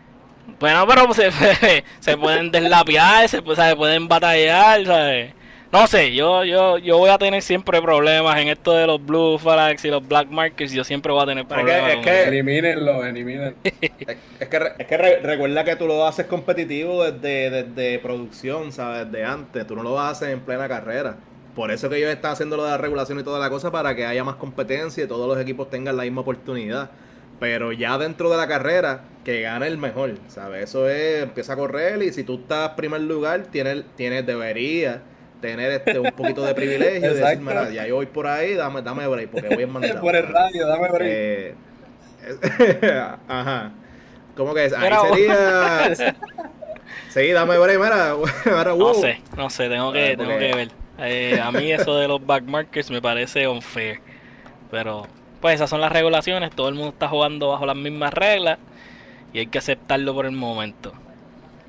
[0.59, 1.31] Bueno, pero se,
[1.99, 3.75] se pueden deslapiar, se, pu- ¿sabes?
[3.75, 5.33] pueden batallar, ¿sabes?
[5.71, 9.37] No sé, yo, yo, yo voy a tener siempre problemas en esto de los blue
[9.39, 10.73] flags y los black markers.
[10.73, 11.91] Yo siempre voy a tener es que- problemas.
[11.91, 12.29] es que- eso.
[12.29, 13.53] Elimínenlo, elimínenlo.
[13.63, 13.73] Es,
[14.41, 19.09] es que, es que re- recuerda que tú lo haces competitivo desde, desde producción, ¿sabes?
[19.09, 19.65] Desde antes.
[19.65, 21.15] Tú no lo haces en plena carrera.
[21.55, 23.95] Por eso que ellos están haciendo lo de la regulación y toda la cosa para
[23.95, 26.91] que haya más competencia y todos los equipos tengan la misma oportunidad.
[27.39, 30.63] Pero ya dentro de la carrera, que gane el mejor, ¿sabes?
[30.65, 35.01] Eso es, empieza a correr y si tú estás primer lugar, tienes, tienes debería
[35.41, 38.81] tener este, un poquito de privilegio y decir, mira, ya yo voy por ahí, dame,
[38.81, 39.99] dame break porque voy en mandado.
[39.99, 41.07] Por el radio, dame break.
[41.09, 41.55] Eh,
[43.27, 43.71] ajá.
[44.35, 44.73] ¿Cómo que es?
[44.73, 45.95] Ahí sería.
[47.09, 48.15] sí, dame break, mira.
[48.65, 48.93] No wow.
[48.93, 50.80] sé, no sé, tengo que, tengo que ver.
[51.01, 53.99] Eh, a mí eso de los back markers me parece unfair.
[54.69, 55.07] Pero,
[55.41, 58.57] pues esas son las regulaciones, todo el mundo está jugando bajo las mismas reglas
[59.33, 60.93] y hay que aceptarlo por el momento.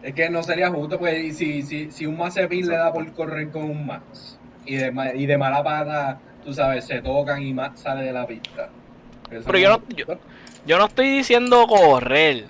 [0.02, 3.10] Es que no sería justo, pues, y si, si, si un Mazepin le da por
[3.12, 7.42] correr con un Max y de, ma- y de mala pata, tú sabes, se tocan
[7.42, 8.68] y Max sale de la pista.
[9.30, 10.18] Eso Pero yo no- justo.
[10.66, 12.44] Yo no estoy diciendo correr.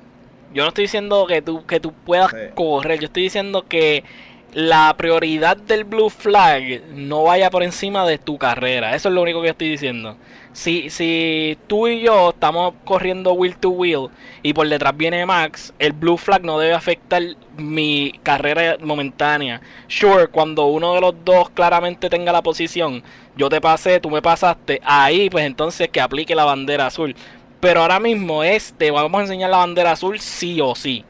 [0.53, 2.37] Yo no estoy diciendo que tú, que tú puedas Sí.
[2.55, 2.99] correr.
[3.01, 4.05] Yo estoy diciendo que
[4.53, 8.95] la prioridad del blue flag no vaya por encima de tu carrera.
[8.95, 10.17] Eso es lo único que estoy diciendo.
[10.53, 14.09] Si, si tú y yo estamos corriendo wheel to wheel
[14.43, 17.23] y por detrás viene Max, el blue flag no debe afectar
[17.57, 19.63] mi carrera momentánea.
[19.89, 23.03] Sure, cuando uno de los dos claramente tenga la posición,
[23.35, 27.17] yo te pasé, tú me pasaste, ahí pues entonces que aplique la bandera azul.
[27.61, 31.07] Pero ahora mismo es, te vamos a enseñar la bandera azul sí o sí.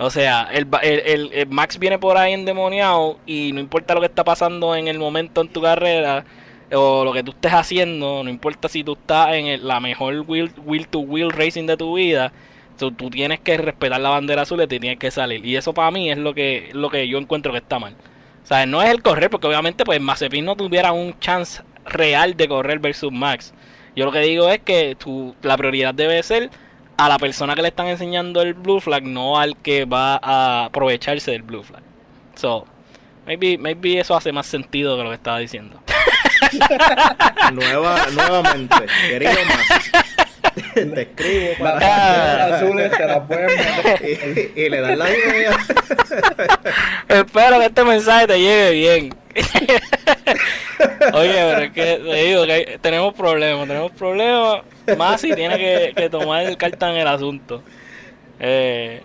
[0.00, 4.00] O sea, el, el- el- el Max viene por ahí endemoniado y no importa lo
[4.00, 6.24] que está pasando en el momento en tu carrera
[6.72, 10.50] o lo que tú estés haciendo, no importa si tú estás en la mejor wheel,
[10.64, 12.32] wheel to wheel racing de tu vida,
[12.78, 15.44] tú, tú tienes que respetar la bandera azul y te tienes que salir.
[15.44, 17.94] Y eso para mí es lo que, lo que yo encuentro que está mal.
[18.42, 22.36] O sea, no es el correr, porque obviamente pues Mazepin no tuviera un chance real
[22.36, 23.52] de correr versus Max.
[23.96, 26.50] Yo lo que digo es que tu, la prioridad debe ser
[27.00, 30.66] a la persona que le están enseñando el blue flag, no al que va a
[30.66, 31.82] aprovecharse del blue flag.
[32.34, 32.66] So,
[33.26, 35.80] maybe, maybe eso hace más sentido que lo que estaba diciendo.
[37.54, 38.76] Nueva, nuevamente,
[39.08, 40.28] querido más.
[40.94, 41.88] Te escribo Las para.
[41.88, 44.52] banderas azules te las pueden meter.
[44.56, 45.56] y, y le das la idea.
[47.08, 49.14] Espero que este mensaje te llegue bien.
[51.12, 54.62] Oye, pero es que te digo que hay- tenemos problemas, tenemos problemas.
[54.96, 57.62] Más si tiene que, que tomar carta en el asunto.
[58.40, 59.02] Eh,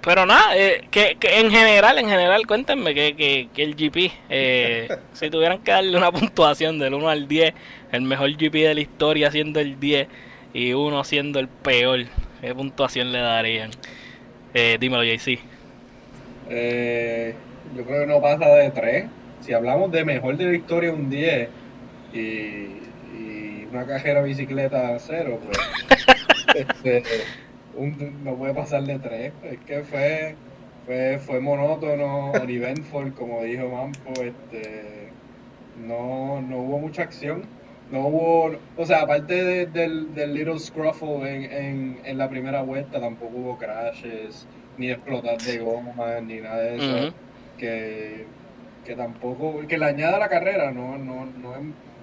[0.00, 4.12] pero nada, eh, que, que en general, en general, cuéntenme que, que, que el GP,
[4.30, 7.52] eh, si tuvieran que darle una puntuación del 1 al 10,
[7.92, 10.08] el mejor GP de la historia siendo el 10
[10.54, 12.00] y uno siendo el peor,
[12.40, 13.70] ¿qué puntuación le darían?
[14.54, 15.38] Eh, dímelo, JC.
[16.50, 17.34] Eh,
[17.76, 19.04] yo creo que no pasa de 3.
[19.40, 21.48] Si hablamos de mejor de la historia, un 10
[22.12, 25.58] y, y una cajera bicicleta 0, pues
[26.56, 27.02] este,
[27.76, 29.32] un- no puede pasar de 3.
[29.44, 30.34] Es que fue,
[30.86, 35.10] fue, fue monótono, uneventful, como dijo Mampo, este,
[35.86, 37.42] no, no hubo mucha acción.
[37.90, 43.00] No hubo, o sea, aparte del, del little scruffle en, en, en, la primera vuelta,
[43.00, 47.14] tampoco hubo crashes, ni explotar de goma, ni nada de eso.
[47.56, 48.26] que,
[48.84, 51.62] que tampoco, que le añade a la carrera, no, no, no, es,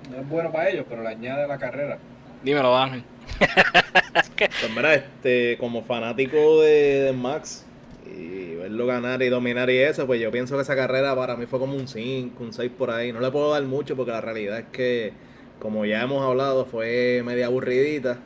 [0.09, 1.99] no es bueno para ellos, pero le añade a la carrera.
[2.43, 3.03] Dímelo, Ángel.
[4.37, 7.65] pues mira, este, como fanático de, de Max,
[8.05, 11.45] y verlo ganar y dominar y eso, pues yo pienso que esa carrera para mí
[11.45, 13.11] fue como un 5, un 6 por ahí.
[13.11, 15.13] No le puedo dar mucho porque la realidad es que,
[15.59, 18.19] como ya hemos hablado, fue media aburridita.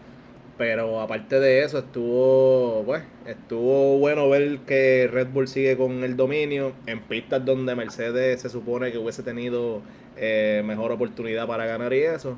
[0.58, 6.18] Pero aparte de eso, estuvo, pues, estuvo bueno ver que Red Bull sigue con el
[6.18, 9.82] dominio en pistas donde Mercedes se supone que hubiese tenido
[10.18, 12.38] eh, mejor oportunidad para ganar y eso.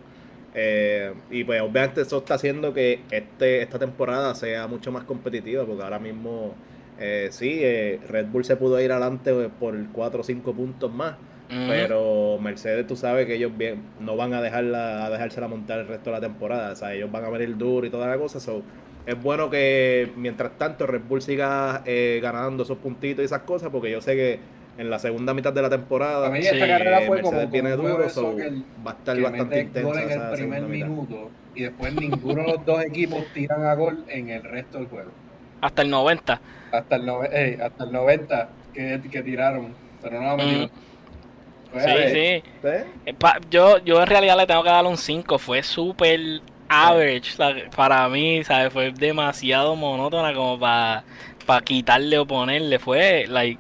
[0.53, 5.65] Eh, y pues obviamente eso está haciendo que este, esta temporada sea mucho más competitiva
[5.65, 6.53] porque ahora mismo
[7.03, 11.15] eh, sí, eh, Red Bull se pudo ir adelante por 4 o 5 puntos más.
[11.67, 15.87] Pero Mercedes, tú sabes que ellos bien, no van a, dejarla, a dejársela montar el
[15.87, 16.71] resto de la temporada.
[16.71, 18.39] O sea, ellos van a venir duro y toda la cosa.
[18.39, 18.63] So,
[19.05, 23.69] es bueno que mientras tanto Red Bull siga eh, ganando esos puntitos y esas cosas,
[23.69, 24.39] porque yo sé que
[24.77, 27.71] en la segunda mitad de la temporada a mí esta carrera fue Mercedes como, viene
[27.71, 30.87] duro, que so, el, va a estar bastante intensa gol en esa el primer mitad.
[30.87, 34.87] minuto y después ninguno de los dos equipos tiran a gol en el resto del
[34.87, 35.11] juego.
[35.59, 36.41] Hasta el 90.
[36.71, 40.69] Hasta el, nove- ey, hasta el 90 que, que tiraron, pero no la metieron.
[40.69, 40.90] Fue
[41.79, 42.09] Sí, ver,
[42.43, 42.49] sí.
[42.63, 42.85] ¿Ves?
[43.05, 45.37] Eh, pa- Yo, yo en realidad le tengo que dar un 5.
[45.39, 46.19] Fue súper
[46.69, 47.31] average.
[47.75, 48.71] para mí, ¿sabes?
[48.73, 51.03] Fue demasiado monótona como para
[51.63, 52.79] quitarle o ponerle.
[52.79, 53.59] Fue, like.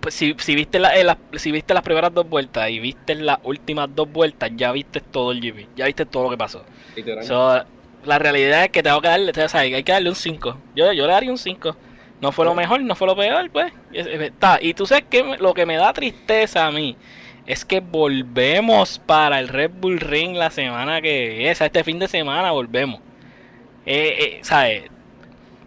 [0.00, 3.14] pues, si, si, viste la- eh, las- si viste las primeras dos vueltas y viste
[3.14, 5.66] las últimas dos vueltas, ya viste todo el GP.
[5.76, 6.62] Ya viste todo lo que pasó.
[7.24, 7.64] So,
[8.04, 10.58] la realidad es que tengo que darle, o sea, hay que darle un 5.
[10.76, 11.74] Yo, yo le daría un 5.
[12.20, 13.72] No fue lo mejor, no fue lo peor, pues.
[13.92, 14.58] Es- es- Está.
[14.60, 16.96] Y tú sabes que lo que me da tristeza a mí
[17.46, 22.08] es que volvemos para el Red Bull Ring la semana que es, este fin de
[22.08, 23.00] semana volvemos.
[23.86, 24.84] Eh, eh, ¿sabes?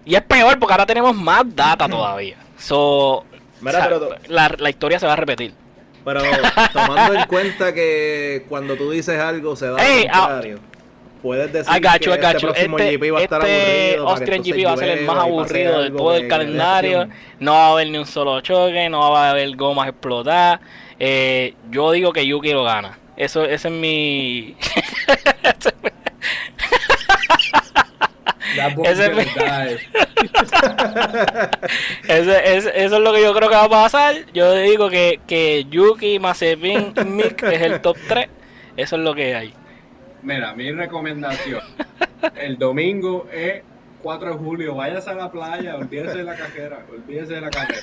[0.06, 2.36] Y es peor porque ahora tenemos más data todavía.
[2.58, 3.26] So,
[3.62, 5.54] Mira, pero- la, la historia se va a repetir.
[6.04, 6.22] Pero
[6.74, 10.60] tomando en cuenta que cuando tú dices algo se da Ey, lo ah, contrario,
[11.22, 12.48] puedes decir I got you, I que got este you.
[12.54, 14.10] próximo Este, GP va a estar este aburrido.
[14.10, 17.08] Austrian GP va a ser el más aburrido de todo el calendario.
[17.40, 20.60] No va a haber ni un solo choque, no va a haber gomas explotadas.
[21.00, 22.98] Eh, yo digo que Yuki lo gana.
[23.18, 24.56] Eso, ese es mi.
[28.84, 29.22] Ese die.
[32.08, 34.16] ese- ese- eso es lo que yo creo que va a pasar.
[34.34, 38.28] Yo digo que, que Yuki, Mazepin Mick es el top 3.
[38.76, 39.54] Eso es lo que hay.
[40.24, 41.62] Mira, mi recomendación.
[42.36, 43.64] El domingo es
[44.04, 44.76] 4 de julio.
[44.76, 47.82] Váyase a la playa, olvídese de la cajera, olvídese de la carrera.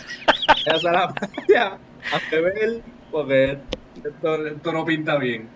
[0.66, 1.66] Váyase a la playa
[2.12, 2.80] a beber,
[3.10, 3.58] porque
[4.04, 5.48] esto, esto no pinta bien.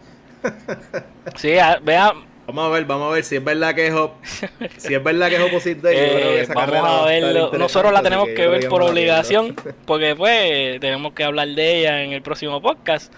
[1.37, 2.13] Sí, a- vea,
[2.45, 4.17] Vamos a ver, vamos a ver si es verdad que es op-
[4.77, 5.97] si es verdad que es opposite day.
[5.97, 7.53] Eh, esa vamos va a verlo.
[7.57, 9.55] Nosotros la tenemos que ver por obligación,
[9.87, 13.13] porque pues tenemos que hablar de ella en el próximo podcast.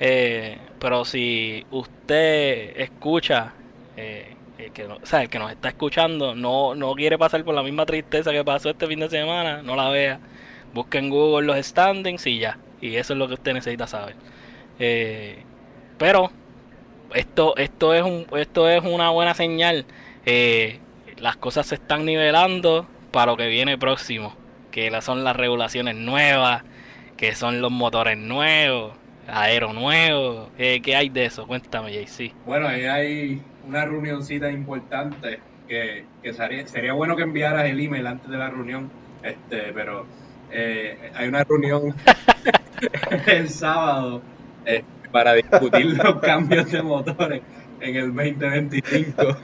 [0.00, 3.54] Eh, pero si usted escucha,
[3.96, 7.54] eh, el que o sea, el que nos está escuchando, no, no quiere pasar por
[7.54, 10.20] la misma tristeza que pasó este fin de semana, no la vea.
[10.74, 12.58] Busque en Google los standings y ya.
[12.82, 14.14] Y eso es lo que usted necesita saber.
[14.78, 15.42] Eh,
[15.96, 16.30] pero
[17.14, 19.86] esto, esto es un, esto es una buena señal.
[20.26, 20.80] Eh,
[21.16, 24.36] las cosas se están nivelando para lo que viene próximo,
[24.70, 26.62] que son las regulaciones nuevas,
[27.16, 28.92] que son los motores nuevos,
[29.28, 30.50] aero nuevo.
[30.58, 31.46] Eh, ¿Qué hay de eso?
[31.46, 32.32] Cuéntame, JC.
[32.46, 38.06] Bueno, ahí hay una reunioncita importante que, que sería, sería bueno que enviaras el email
[38.06, 38.90] antes de la reunión,
[39.22, 40.06] este, pero
[40.50, 41.94] eh, hay una reunión
[43.26, 44.22] el sábado
[44.66, 47.42] eh, para discutir los cambios de motores
[47.80, 49.36] en el 2025.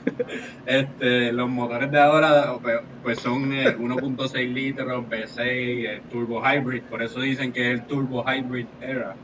[0.65, 6.83] Este, los motores de ahora pues, pues son eh, 1.6 litros, V6, eh, turbo hybrid,
[6.83, 9.15] por eso dicen que es el turbo hybrid era.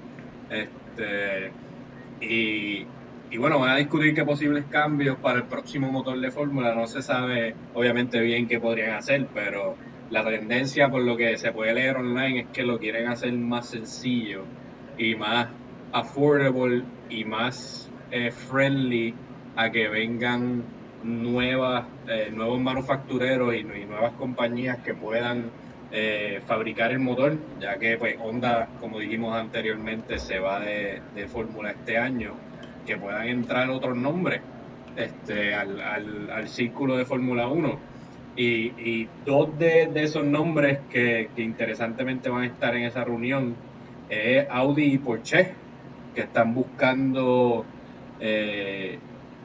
[0.49, 1.51] Este,
[2.19, 6.73] y, bueno, van a discutir qué posibles cambios para el próximo motor de fórmula.
[6.73, 9.75] No se sabe obviamente bien qué podrían hacer, pero
[10.09, 13.69] la tendencia por lo que se puede leer online es que lo quieren hacer más
[13.69, 14.45] sencillo
[14.97, 15.49] y más
[15.91, 19.13] affordable y más eh, friendly
[19.55, 20.63] a que vengan
[21.03, 25.51] nuevas, eh, nuevos manufactureros y nuevas compañías que puedan
[25.91, 31.27] eh, fabricar el motor, ya que pues Honda, como dijimos anteriormente, se va de, de
[31.27, 32.33] fórmula este año,
[32.85, 34.41] que puedan entrar otros nombres
[34.95, 37.97] este, al, al, al círculo de Fórmula 1.
[38.39, 43.55] Y, dos de, esos nombres que, interesantemente van a estar en esa reunión
[44.09, 45.53] es Audi y Porsche,
[46.13, 47.65] que están buscando
[48.19, 48.99] eh,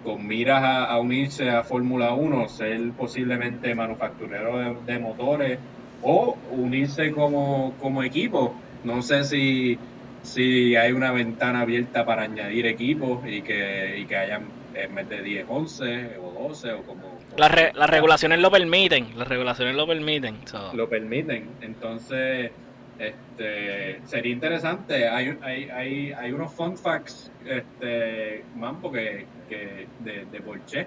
[0.05, 5.59] con miras a, unirse a Fórmula 1, ser posiblemente manufacturero de, motores
[6.03, 8.55] o unirse como, como equipo.
[8.85, 9.79] No sé si,
[10.23, 14.43] si hay una ventana abierta para añadir equipos y que, y que hayan
[14.75, 17.19] en vez de 10, 11 o 12 o como...
[17.37, 20.39] Las, las regulaciones lo permiten, las regulaciones lo permiten.
[20.75, 22.51] Lo permiten, entonces
[22.99, 25.09] este, sería interesante.
[25.09, 30.87] Hay, hay, hay, hay unos fun facts, este, Mampo, que, que de, de Porsche,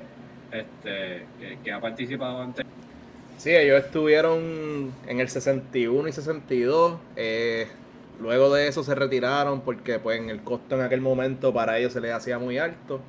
[0.51, 1.25] este,
[1.63, 2.65] que, ha participado antes.
[3.37, 6.97] Sí, ellos estuvieron en el 61 y 62.
[7.15, 7.67] Eh,
[8.19, 12.01] luego de eso se retiraron porque pues el costo en aquel momento para ellos se
[12.01, 13.01] les hacía muy alto.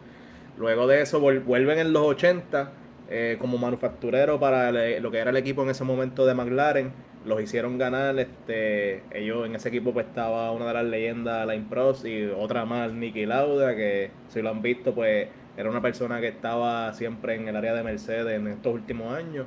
[0.59, 2.71] Luego de eso vuelven en los 80
[3.09, 6.93] eh, como manufacturero para lo que era el equipo en ese momento de McLaren.
[7.25, 8.19] Los hicieron ganar.
[8.19, 12.65] Este, ellos en ese equipo pues estaba una de las leyendas, la Pros y otra
[12.65, 17.37] más, Nicky Lauda, que si lo han visto pues era una persona que estaba siempre
[17.37, 19.47] en el área de Mercedes en estos últimos años.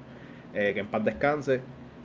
[0.54, 1.62] Eh, que en paz descanse.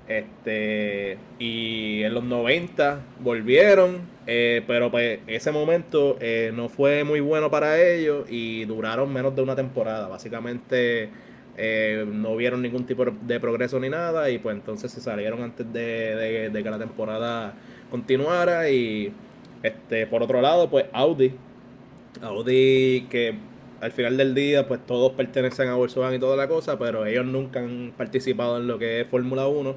[0.07, 7.21] Este, y en los 90 volvieron, eh, pero pues ese momento eh, no fue muy
[7.21, 10.09] bueno para ellos y duraron menos de una temporada.
[10.09, 11.11] Básicamente
[11.57, 16.51] no vieron ningún tipo de progreso ni nada y pues entonces se salieron antes de,
[16.53, 17.55] que la temporada
[17.93, 19.13] continuara y
[19.63, 21.33] este por otro lado pues Audi
[22.23, 23.37] Audi que
[23.85, 27.27] al final del día pues todos pertenecen a Volkswagen y toda la cosa pero ellos
[27.27, 29.77] nunca han participado en lo que es Fórmula 1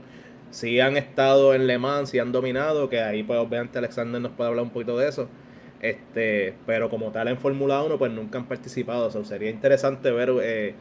[0.52, 4.32] si han estado en Le Mans, si han dominado, que ahí pues obviamente Alexander nos
[4.32, 5.28] puede hablar un poquito de eso.
[5.82, 9.08] Este, pero como tal en Fórmula 1 pues nunca han participado.
[9.08, 10.74] O sería interesante ver eh,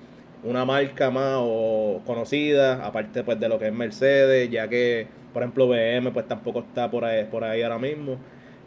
[0.45, 5.43] una marca más o conocida, aparte pues de lo que es Mercedes, ya que por
[5.43, 8.18] ejemplo BM pues tampoco está por ahí, por ahí ahora mismo.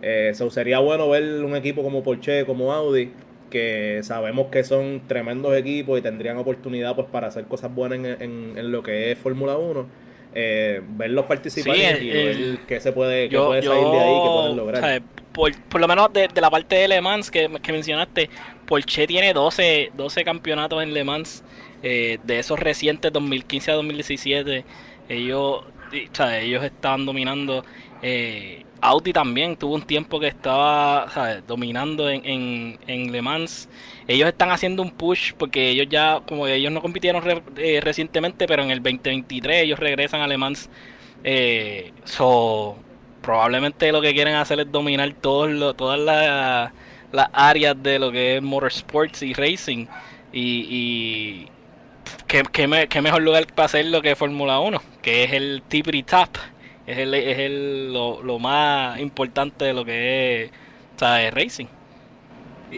[0.01, 3.11] Eh, sería bueno ver un equipo como Porsche, como Audi,
[3.49, 8.57] que sabemos que son tremendos equipos y tendrían oportunidad pues para hacer cosas buenas en,
[8.57, 13.63] en lo que es Fórmula 1 eh, verlos participar y ver qué se puede, puede
[13.63, 15.01] salir de ahí, qué pueden lograr.
[15.31, 18.29] por, por, lo menos de, la parte de Le Mans que, que mencionaste,
[18.67, 21.43] Porsche tiene 12, 12 campeonatos en Le Mans,
[21.81, 24.65] eh, de esos recientes 2015 a 2017,
[25.09, 27.65] ellos, ellos estaban dominando.
[28.03, 33.69] Eh, Audi también tuvo un tiempo que estaba dominando en, en, en, Le Mans.
[34.07, 37.23] Ellos están haciendo un push porque ellos ya, como ellos no compitieron
[37.57, 40.69] eh, recientemente, pero en el 2023 ellos regresan a Le Mans.
[41.23, 42.77] Eh, so,
[43.21, 46.71] probablemente lo que quieren hacer es dominar todas las,
[47.33, 49.87] áreas de lo que es motorsports y racing.
[50.31, 51.47] Y, y
[52.27, 52.67] ¿qué,
[53.01, 56.37] mejor lugar para hacerlo que Fórmula 1, que es el Tippity Tap
[56.89, 60.51] es, el, es el, lo, más importante de lo que es,
[60.99, 61.67] o racing.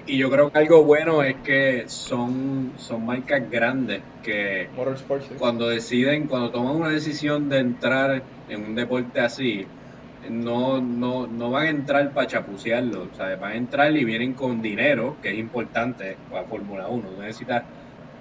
[0.06, 4.68] Y, yo creo que algo bueno es que son, son marcas grandes que
[5.38, 9.66] cuando deciden, cuando toman una decisión de entrar en un deporte así,
[10.30, 15.16] no, no, no van a entrar para chapucearlo, van a entrar y vienen con dinero,
[15.22, 17.10] que es importante para Fórmula 1.
[17.18, 17.64] No necesitas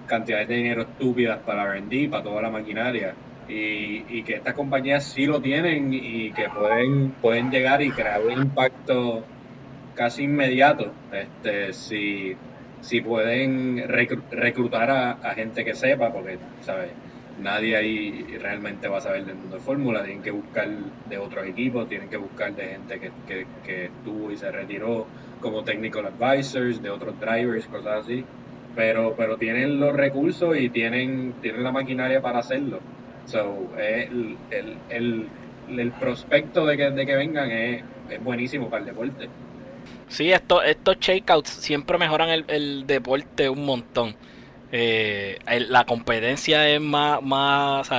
[0.06, 3.14] cantidades de dinero estúpidas para R&D, para toda la maquinaria
[3.50, 8.32] y, que estas compañías sí lo tienen y que pueden, pueden llegar y crear un
[8.32, 9.24] impacto
[9.94, 12.36] casi inmediato este, si,
[12.80, 16.90] si pueden reclutar a, gente que sepa, porque ¿sabes?
[17.40, 20.68] nadie ahí realmente va a saber del mundo de fórmula, tienen que buscar
[21.08, 25.06] de otros equipos, tienen que buscar de gente que, que, que estuvo y se retiró
[25.40, 28.24] como technical advisors, de otros drivers, cosas así.
[28.76, 32.78] Pero, pero tienen los recursos y tienen, tienen la maquinaria para hacerlo.
[33.26, 35.28] So, el, el,
[35.68, 37.82] el, prospecto de que, de que vengan es,
[38.22, 39.28] buenísimo para el deporte.
[40.08, 44.16] Sí, esto, estos shakeouts siempre mejoran el, el deporte un montón.
[44.72, 47.90] Eh, la competencia es más, más,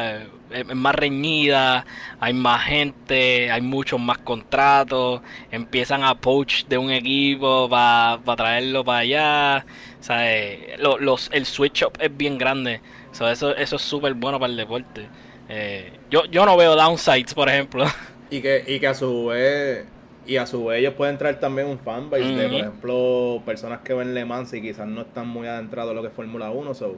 [0.52, 1.86] es más reñida,
[2.20, 8.86] hay más gente, hay muchos más contratos, empiezan a poach de un equipo para traerlo
[8.86, 9.66] para allá.
[10.78, 12.82] Los, el switch up es bien grande
[13.12, 15.08] eso, eso es súper bueno para el deporte.
[15.50, 17.86] Eh, yo, yo no veo downsides, por ejemplo.
[18.32, 19.86] Y que, y que a su vez
[20.26, 23.94] y a su vez ellos pueden traer también un fanbase de, por ejemplo, personas que
[23.94, 26.74] ven Le Mans y quizás no están muy adentrados en lo que es Fórmula 1.
[26.74, 26.96] So,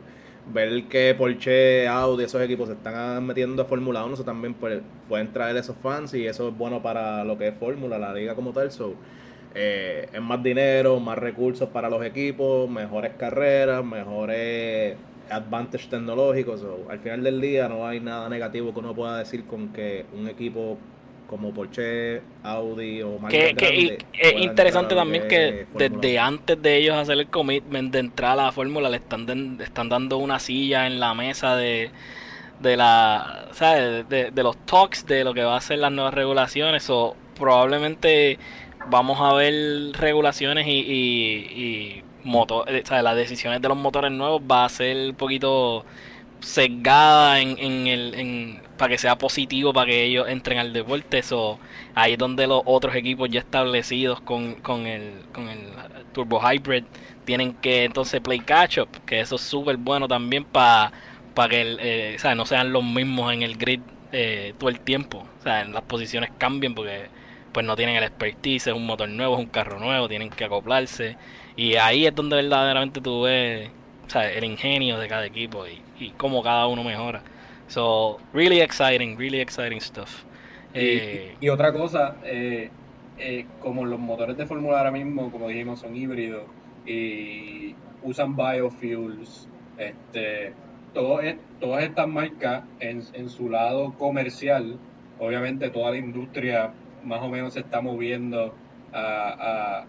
[0.53, 5.33] ver que Porsche, Audi, esos equipos se están metiendo a Fórmula 1, so también pueden
[5.33, 8.51] traer esos fans y eso es bueno para lo que es Fórmula, la liga como
[8.51, 8.71] tal.
[8.71, 8.93] So,
[9.55, 14.97] eh, es más dinero, más recursos para los equipos, mejores carreras, mejores
[15.29, 16.55] advantage tecnológico.
[16.89, 20.27] al final del día no hay nada negativo que uno pueda decir con que un
[20.27, 20.77] equipo
[21.27, 27.17] como Porsche, Audi o que, que es interesante también que, desde antes de ellos hacer
[27.17, 31.13] el commitment de entrar a la fórmula le están, están dando una silla en la
[31.15, 31.89] mesa de,
[32.59, 34.07] de la ¿sabes?
[34.09, 38.37] De, de, los talks de lo que va a ser las nuevas regulaciones o probablemente
[38.87, 44.65] vamos a ver regulaciones y, y, motor, eh, las decisiones de los motores nuevos va
[44.65, 45.85] a ser un poquito
[46.43, 51.19] sesgada en, en el en, para que sea positivo para que ellos entren al deporte.
[51.19, 51.59] Eso
[51.95, 55.59] ahí es donde los otros equipos ya establecidos con, con el con el
[56.11, 56.83] turbo hybrid
[57.25, 60.91] tienen que entonces play catch up que eso es súper bueno también para
[61.33, 63.79] para que el, eh, no sean los mismos en el grid
[64.11, 65.25] eh, todo el tiempo.
[65.39, 67.07] O sea las posiciones cambien porque
[67.53, 70.43] pues no tienen el expertise es un motor nuevo es un carro nuevo tienen que
[70.43, 71.17] acoplarse
[71.55, 73.69] y ahí es donde verdaderamente tú ves
[74.15, 77.21] el ingenio de cada equipo y, y cómo cada uno mejora.
[77.67, 80.23] So, really exciting, really exciting stuff.
[80.73, 82.69] Y, eh, otra cosa, eh,
[83.17, 86.43] eh, como los motores de Fórmula ahora mismo, como dijimos, son híbridos
[86.85, 89.47] y usan biofuels,
[89.77, 90.53] este,
[90.93, 91.19] todo
[91.59, 94.77] todas estas marcas en, en su lado comercial,
[95.19, 96.73] obviamente toda la industria
[97.03, 98.53] más o menos se está moviendo
[98.91, 99.85] a, a,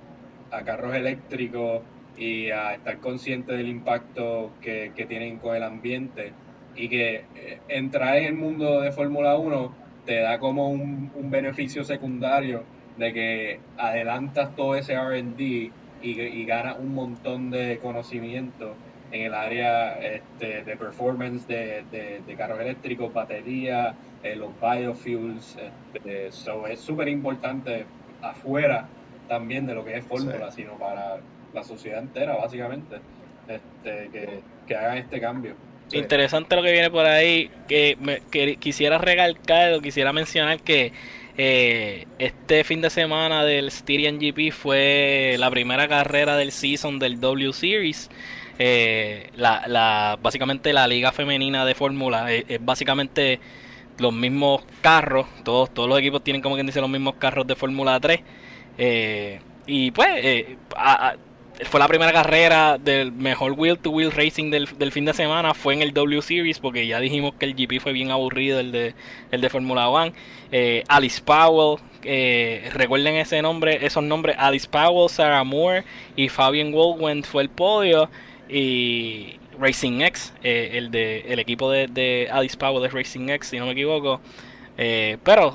[0.56, 1.82] a carros eléctricos
[2.16, 6.32] y a estar consciente del impacto que, tienen con el ambiente
[6.76, 9.74] y que eh, entrar en el mundo de Fórmula 1
[10.06, 12.62] te da como un, beneficio secundario
[12.98, 18.74] de que adelantas todo ese RD y, y ganas un montón de conocimiento
[19.14, 21.84] en el área este, de performance de,
[22.26, 25.56] de, carros eléctricos, baterías, eh, los biofuels.
[25.94, 27.86] Este, es súper importante
[28.20, 28.88] afuera
[29.28, 31.18] también de lo que es Fórmula, sino para
[31.52, 32.96] la sociedad entera, básicamente,
[33.48, 35.54] este, que, que hagan este cambio.
[35.92, 38.20] Interesante lo que viene por ahí, que, me,
[38.56, 40.92] quisiera recalcar o quisiera mencionar que
[41.36, 47.20] eh, este fin de semana del Styrian GP fue la primera carrera del season del
[47.20, 48.10] W Series.
[48.58, 53.40] Eh, la, la, básicamente la liga femenina de Fórmula es, básicamente
[53.98, 57.56] los mismos carros, todos, todos los equipos tienen como quien dice los mismos carros de
[57.56, 58.20] Fórmula 3.
[58.78, 60.46] Eh, y pues
[60.76, 61.14] a,
[61.62, 65.74] fue la primera carrera del mejor wheel to wheel racing del, fin de semana fue
[65.74, 68.94] en el W Series porque ya dijimos que el GP fue bien aburrido el de
[69.30, 70.12] el de Fórmula One.
[70.50, 75.84] Eh, Alice Powell eh, recuerden ese nombre esos nombres Alice Powell Sarah Moore
[76.16, 78.10] y Fabian Goldwyn fue el podio
[78.48, 83.58] y Racing X eh, el de el equipo de, Alice Powell es Racing X si
[83.58, 84.20] no me equivoco
[84.76, 85.54] pero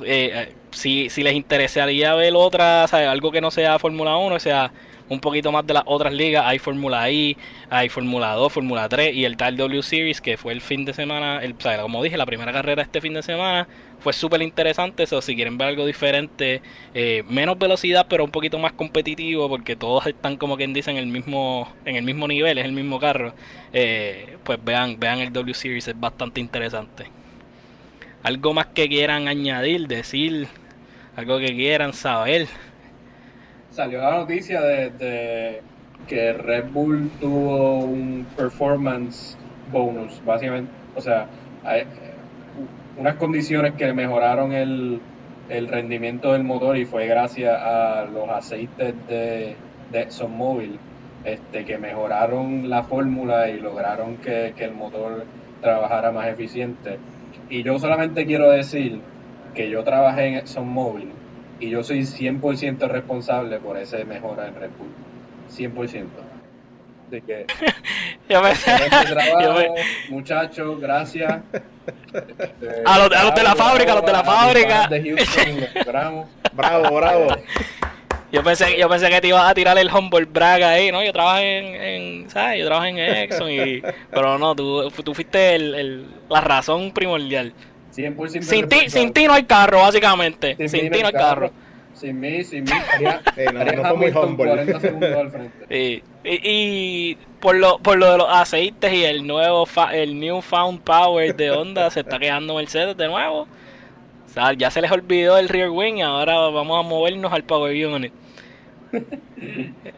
[0.72, 4.72] si, si les interesaría ver otra algo que no sea Fórmula 1 o sea
[5.10, 6.46] un poquito más de las otras ligas.
[6.46, 7.36] Hay Fórmula I,
[7.70, 10.94] hay Fórmula 2, Fórmula 3 y el tal W Series que fue el fin de
[10.94, 13.68] semana, el, como dije, la primera carrera este fin de semana
[14.00, 15.04] fue súper interesante.
[15.04, 16.62] Eso, si quieren ver algo diferente,
[16.94, 21.04] eh, menos velocidad, pero un poquito más competitivo, porque todos están como quien dicen en
[21.04, 23.34] el mismo, en el mismo nivel, es el mismo carro.
[23.74, 27.19] Eh, pues vean, vean el W Series, es bastante interesante.
[28.24, 30.48] Algo más que quieran añadir, decir,
[31.16, 32.48] algo que quieran saber
[33.80, 35.62] salió la noticia de,
[36.06, 39.38] que Red Bull tuvo un performance
[39.72, 40.70] bonus, básicamente.
[40.98, 41.28] O sea,
[41.64, 41.84] hay
[42.98, 45.00] unas condiciones que mejoraron el,
[45.50, 49.56] rendimiento del motor y fue gracias a los aceites de,
[49.92, 50.78] de ExxonMobil
[51.24, 55.26] este, que mejoraron la fórmula y lograron que, que el motor
[55.62, 57.00] trabajara más eficiente.
[57.50, 59.02] Y yo solamente quiero decir
[59.56, 61.10] que yo trabajé en ExxonMobil
[61.60, 64.92] y yo soy 100% responsable por ese mejora en Red Bull.
[65.52, 66.06] 100%.
[67.10, 67.46] De que.
[68.30, 68.52] yo me...
[69.10, 69.76] trabajo,
[70.10, 71.42] muchachos, gracias.
[72.86, 74.88] a, los, a los de la fábrica, a los de la fábrica.
[74.88, 75.84] De Houston,
[76.54, 77.28] bravo, bravo.
[78.32, 81.04] Yo pensé, yo pensé que te ibas a tirar el Humboldt Braga ahí, ¿no?
[81.04, 82.60] Yo trabajo en, en ¿sabes?
[82.60, 83.82] Yo trabajo en Exxon y...
[84.12, 87.54] Pero no, tú, tú fuiste el, el, la razón primordial.
[87.92, 90.56] Sin ti, sin ti no hay carro, básicamente.
[90.68, 91.52] Sin, ti no hay carro.
[91.94, 96.04] Sin mí, sin mí, estaría, muy 40 segundos al frente.
[96.22, 101.50] Y, por, lo, por lo de los aceites y el nuevo el newfound power de
[101.50, 103.48] Honda, se está quejando Mercedes de nuevo.
[104.30, 107.44] O sea, ya se les olvidó el rear wing y ahora vamos a movernos al
[107.44, 108.14] power unit.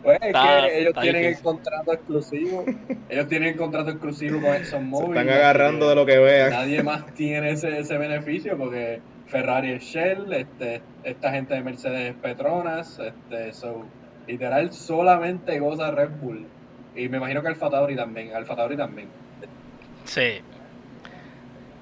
[0.04, 2.66] Pues es que ellos tienen el contrato exclusivo.
[3.10, 5.18] Ellos tienen el contrato exclusivo con ExxonMobil.
[5.18, 6.52] están agarrando de lo que vean.
[6.52, 12.12] Nadie más tiene ese, ese beneficio porque Ferrari es Shell, este, esta gente de Mercedes
[12.12, 13.86] es Petronas, este, so,
[14.28, 16.46] literal solamente goza Red Bull.
[16.96, 19.08] Y me imagino que Alfa Tauri también, Alfa Tauri también.
[20.04, 20.42] Sí.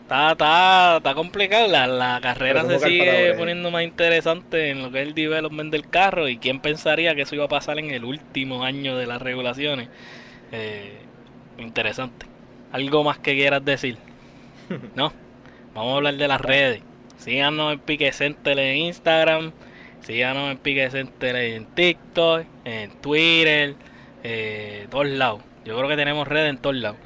[0.10, 3.38] Está, está, está complicado, la, la carrera se ¿cómo que el sigue progreso?
[3.38, 7.22] poniendo más interesante en lo que es el development del carro y quién pensaría que
[7.22, 9.88] eso iba a pasar en el último año de las regulaciones.
[10.51, 10.97] Eh,
[11.60, 12.26] interesante.
[12.72, 13.99] ¿Algo más que quieras decir?
[14.95, 15.14] ¿No?
[15.76, 16.82] Vamos a hablar de las redes.
[17.18, 19.51] Síganos en Pique Center en Instagram,
[20.01, 23.76] síganos en Pique Center en TikTok, en Twitter,
[24.24, 25.43] eh, todos lados.
[25.66, 26.97] Yo creo que tenemos redes en todos lados.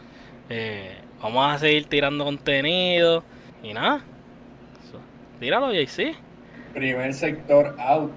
[0.50, 3.24] Eh, vamos a seguir tirando contenido
[3.64, 4.04] y nada.
[5.40, 6.16] Tíralo, JC.
[6.74, 8.12] Primer sector out.